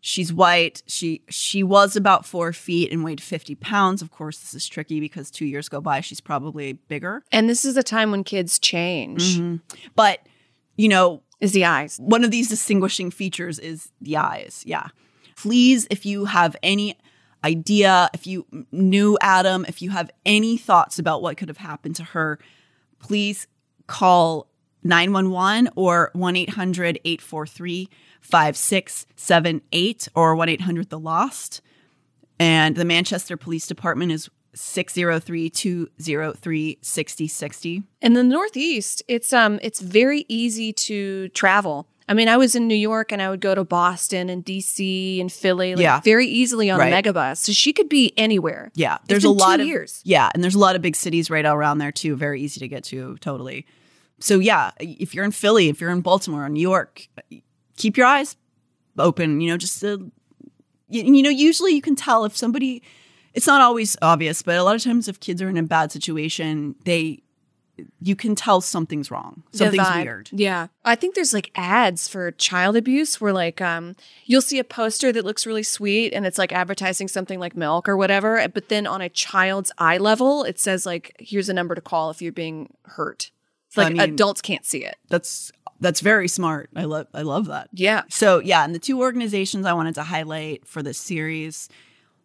[0.00, 0.82] She's white.
[0.88, 4.02] She she was about four feet and weighed 50 pounds.
[4.02, 7.22] Of course, this is tricky because two years go by, she's probably bigger.
[7.30, 9.36] And this is a time when kids change.
[9.36, 9.56] Mm-hmm.
[9.94, 10.26] But,
[10.76, 11.98] you know, Is the eyes.
[12.02, 14.62] one of these distinguishing features is the eyes.
[14.66, 14.88] Yeah.
[15.36, 16.96] Please, if you have any
[17.44, 21.96] idea, if you knew Adam, if you have any thoughts about what could have happened
[21.96, 22.38] to her,
[22.98, 23.46] please
[23.86, 24.48] call
[24.82, 27.88] 911 or 1 800 843
[28.20, 31.60] 5678 or 1 800 The Lost.
[32.38, 37.82] And the Manchester Police Department is 603 203 6060.
[38.02, 41.86] In the Northeast, it's um it's very easy to travel.
[42.06, 45.20] I mean, I was in New York and I would go to Boston and DC
[45.22, 46.00] and Philly like, Yeah.
[46.00, 46.92] very easily on Right.
[46.92, 47.38] a megabus.
[47.38, 48.70] So she could be anywhere.
[48.74, 50.02] Yeah, It's there's a lot of years.
[50.04, 52.14] Yeah, and there's a lot of big cities right around there too.
[52.14, 53.16] Very easy to get to.
[53.22, 53.64] Totally.
[54.20, 57.08] So yeah, if you're in Philly, if you're in Baltimore, or New York,
[57.76, 58.36] keep your eyes
[58.98, 59.40] open.
[59.40, 60.12] You know, just to,
[60.88, 62.82] you, you know, usually you can tell if somebody.
[63.34, 65.92] It's not always obvious, but a lot of times if kids are in a bad
[65.92, 67.22] situation, they
[68.00, 69.42] you can tell something's wrong.
[69.50, 70.28] Something's weird.
[70.32, 70.68] Yeah.
[70.84, 73.96] I think there's like ads for child abuse where like um
[74.26, 77.88] you'll see a poster that looks really sweet and it's like advertising something like milk
[77.88, 81.74] or whatever, but then on a child's eye level it says like here's a number
[81.74, 83.32] to call if you're being hurt.
[83.68, 84.94] It's I like mean- adults can't see it.
[85.08, 85.50] That's
[85.80, 86.70] that's very smart.
[86.76, 87.70] I love I love that.
[87.72, 88.02] Yeah.
[88.08, 91.68] So yeah, and the two organizations I wanted to highlight for this series,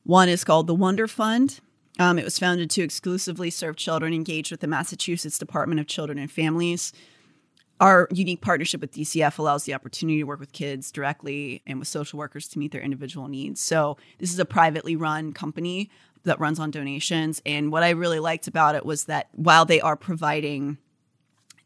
[0.10, 1.60] one is called the Wonder Fund.
[2.00, 6.18] Um, it was founded to exclusively serve children engaged with the Massachusetts Department of Children
[6.18, 6.92] and Families.
[7.80, 11.88] Our unique partnership with DCF allows the opportunity to work with kids directly and with
[11.88, 13.62] social workers to meet their individual needs.
[13.62, 15.92] So this is a privately run company
[16.24, 17.40] that runs on donations.
[17.46, 20.80] And what I really liked about it was that while they are providing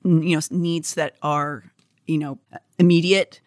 [0.03, 1.63] you know needs that are
[2.07, 2.39] you know
[2.77, 3.39] immediate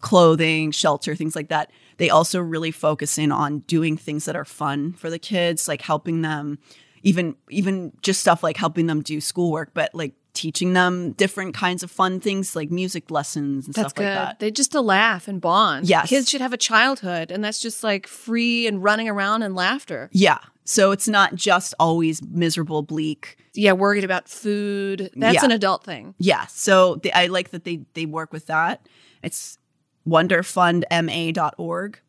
[0.00, 4.44] clothing shelter things like that they also really focus in on doing things that are
[4.44, 6.58] fun for the kids like helping them
[7.02, 11.82] even even just stuff like helping them do schoolwork but like teaching them different kinds
[11.82, 14.04] of fun things like music lessons and That's stuff good.
[14.04, 15.88] like that They just to laugh and bond.
[15.88, 16.10] Yes.
[16.10, 20.10] Kids should have a childhood and that's just like free and running around and laughter.
[20.12, 25.10] yeah so it's not just always miserable bleak Yeah, worried about food.
[25.16, 25.44] That's Yeah.
[25.44, 26.14] an adult thing.
[26.18, 26.46] Yeah.
[26.46, 28.86] So they, I like that they they work with that.
[29.22, 29.58] It's
[30.06, 32.00] wonderfundma.org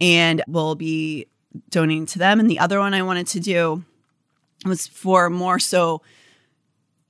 [0.00, 1.26] and we'll be
[1.70, 2.40] donating to them.
[2.40, 3.84] And the other one I wanted to do
[4.64, 6.02] was for more so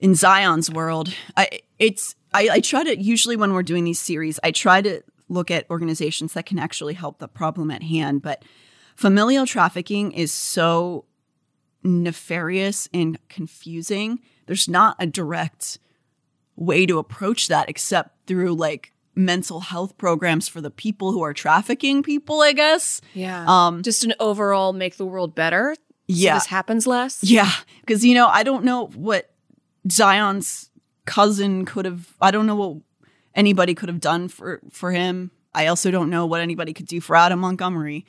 [0.00, 1.14] in Zion's world.
[1.36, 5.02] I it's I, I try to usually when we're doing these series, I try to
[5.28, 8.22] look at organizations that can actually help the problem at hand.
[8.22, 8.44] But
[8.96, 11.04] familial trafficking is so
[11.82, 14.20] nefarious and confusing.
[14.46, 15.78] There's not a direct
[16.56, 21.32] way to approach that except through like mental health programs for the people who are
[21.32, 23.00] trafficking people, I guess.
[23.12, 23.44] Yeah.
[23.46, 25.76] Um, Just an overall make the world better.
[26.06, 26.32] Yeah.
[26.32, 27.22] So this happens less.
[27.22, 27.50] Yeah,
[27.80, 29.30] because you know, I don't know what
[29.90, 30.70] Zion's
[31.06, 32.14] cousin could have.
[32.20, 32.76] I don't know what
[33.34, 35.30] anybody could have done for for him.
[35.54, 38.04] I also don't know what anybody could do for Adam Montgomery.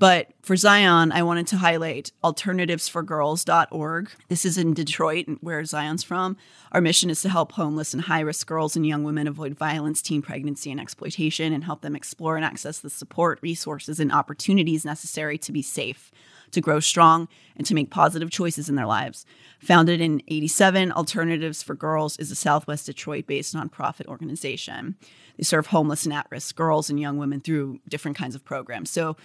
[0.00, 4.10] But for Zion, I wanted to highlight alternativesforgirls.org.
[4.28, 6.38] This is in Detroit, where Zion's from.
[6.72, 10.00] Our mission is to help homeless and high risk girls and young women avoid violence,
[10.00, 14.86] teen pregnancy, and exploitation, and help them explore and access the support, resources, and opportunities
[14.86, 16.10] necessary to be safe,
[16.52, 19.26] to grow strong, and to make positive choices in their lives.
[19.58, 24.96] Founded in 87, Alternatives for Girls is a Southwest Detroit based nonprofit organization.
[25.36, 28.90] They serve homeless and at risk girls and young women through different kinds of programs.
[28.90, 29.18] So,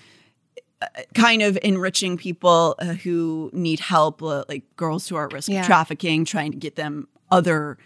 [1.13, 5.49] kind of enriching people uh, who need help, uh, like girls who are at risk
[5.49, 5.61] Yeah.
[5.61, 7.77] of trafficking, trying to get them other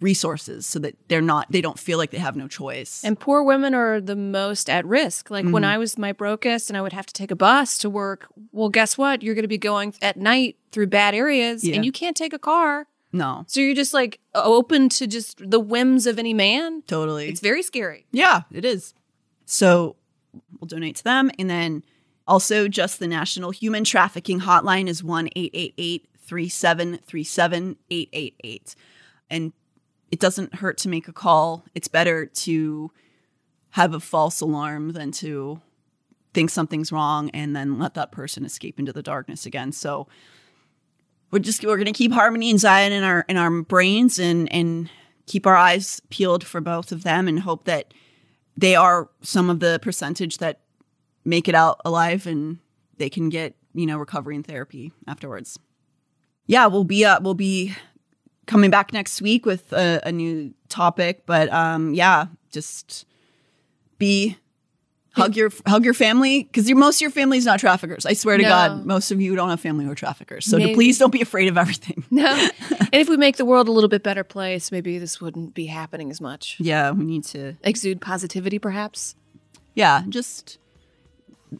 [0.00, 3.02] resources so that they're not, they don't feel like they have no choice.
[3.04, 5.28] And poor women are the most at risk.
[5.30, 5.66] Like when Mhm.
[5.68, 8.68] I was my brokest and I would have to take a bus to work, well,
[8.68, 9.22] guess what?
[9.24, 11.74] You're going to be going at night through bad areas Yeah.
[11.76, 12.86] and you can't take a car.
[13.12, 16.82] no, So you're just like open to just the whims of any man.
[16.86, 17.28] totally.
[17.28, 18.06] It's very scary.
[18.12, 18.92] Yeah, it is.
[19.46, 19.96] So
[20.60, 21.30] we'll donate to them.
[21.38, 21.82] And then
[22.28, 28.76] also, just the National Human Trafficking Hotline is 1 888 3737 888.
[29.30, 29.52] And
[30.10, 31.64] it doesn't hurt to make a call.
[31.74, 32.90] It's better to
[33.70, 35.60] have a false alarm than to
[36.34, 39.72] think something's wrong and then let that person escape into the darkness again.
[39.72, 40.06] So
[41.30, 44.90] we're just we're gonna keep harmony and Zion in our in our brains and and
[45.26, 47.94] keep our eyes peeled for both of them and hope that
[48.56, 50.60] they are some of the percentage that
[51.28, 52.58] make it out alive and
[52.96, 55.58] they can get you know recovery and therapy afterwards.
[56.46, 57.74] Yeah, we'll be uh, we'll be
[58.46, 63.04] coming back next week with a, a new topic, but um, yeah, just
[63.98, 64.38] be
[65.12, 68.06] hug your hug your family because most of your family's not traffickers.
[68.06, 68.48] I swear to No.
[68.48, 70.46] God, most of you don't have family who are traffickers.
[70.46, 72.04] So please don't be afraid of everything.
[72.10, 72.26] No.
[72.70, 75.66] and if we make the world a little bit better place, maybe this wouldn't be
[75.66, 76.56] happening as much.
[76.58, 79.14] Yeah, we need to Exude positivity, perhaps.
[79.74, 80.58] yeah, just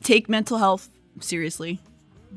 [0.02, 0.89] take mental health
[1.20, 1.81] seriously.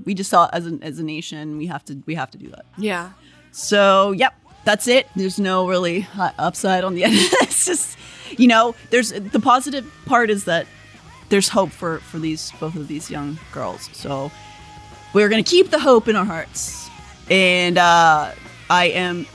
[0.06, 2.48] We just saw as a, as a nation, we have to we have to do
[2.50, 2.66] that.
[2.78, 3.12] Yeah.
[3.52, 4.34] So, yep,
[4.64, 5.08] that's it.
[5.16, 7.16] There's no really upside on the end.
[7.16, 7.98] it's just,
[8.38, 10.68] you know, there's the positive part is that
[11.30, 13.90] there's hope for for these both of these young girls.
[13.94, 14.32] So,
[15.14, 16.90] we're gonna keep the hope in our hearts.
[17.30, 18.32] And uh,
[18.70, 19.26] I am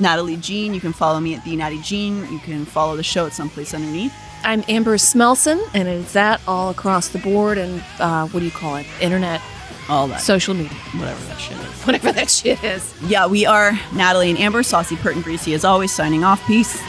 [0.00, 0.74] Natalie Jean.
[0.74, 2.30] You can follow me at the Natty Jean.
[2.32, 4.14] You can follow the show at someplace underneath.
[4.46, 8.52] I'm Amber Smelson, and it's that all across the board and uh, what do you
[8.52, 8.86] call it?
[9.00, 9.42] Internet,
[9.88, 11.82] All that, social media, whatever that shit is.
[11.84, 12.94] whatever that shit is.
[13.02, 15.92] Yeah, we are Natalie and Amber, saucy, pert, and greasy as always.
[15.92, 16.40] Signing off.
[16.46, 16.80] Peace.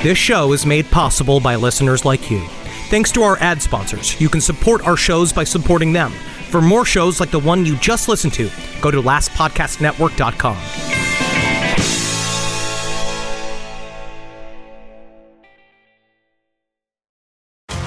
[0.00, 2.46] This show is made possible by listeners like you.
[2.88, 6.12] Thanks to our ad sponsors, you can support our shows by supporting them.
[6.52, 8.48] For more shows like the one you just listened to,
[8.80, 10.56] go to lastpodcastnetwork.com.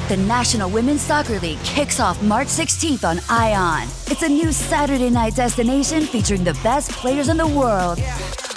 [0.10, 3.88] The National Women's Soccer League kicks off March 16th on ION.
[4.08, 8.00] It's a new Saturday night destination featuring the best players in the world.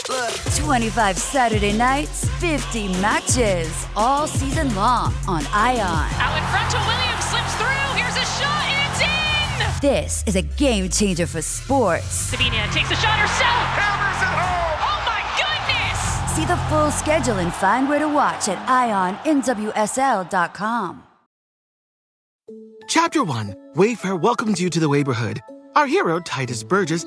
[0.05, 5.81] 25 Saturday nights, 50 matches, all season long on ION.
[6.21, 7.95] Out in front to Williams, slips through.
[7.97, 9.81] Here's a shot, and it's in!
[9.81, 12.05] This is a game changer for sports.
[12.05, 13.67] Sabina takes a shot herself.
[13.79, 14.77] Hammers it home.
[14.85, 15.99] Oh my goodness!
[16.37, 18.59] See the full schedule and find where to watch at
[19.25, 21.03] IONNWSL.com.
[22.89, 25.41] Chapter 1 Wayfair welcomes you to the neighborhood.
[25.75, 27.07] Our hero, Tituss Burgess,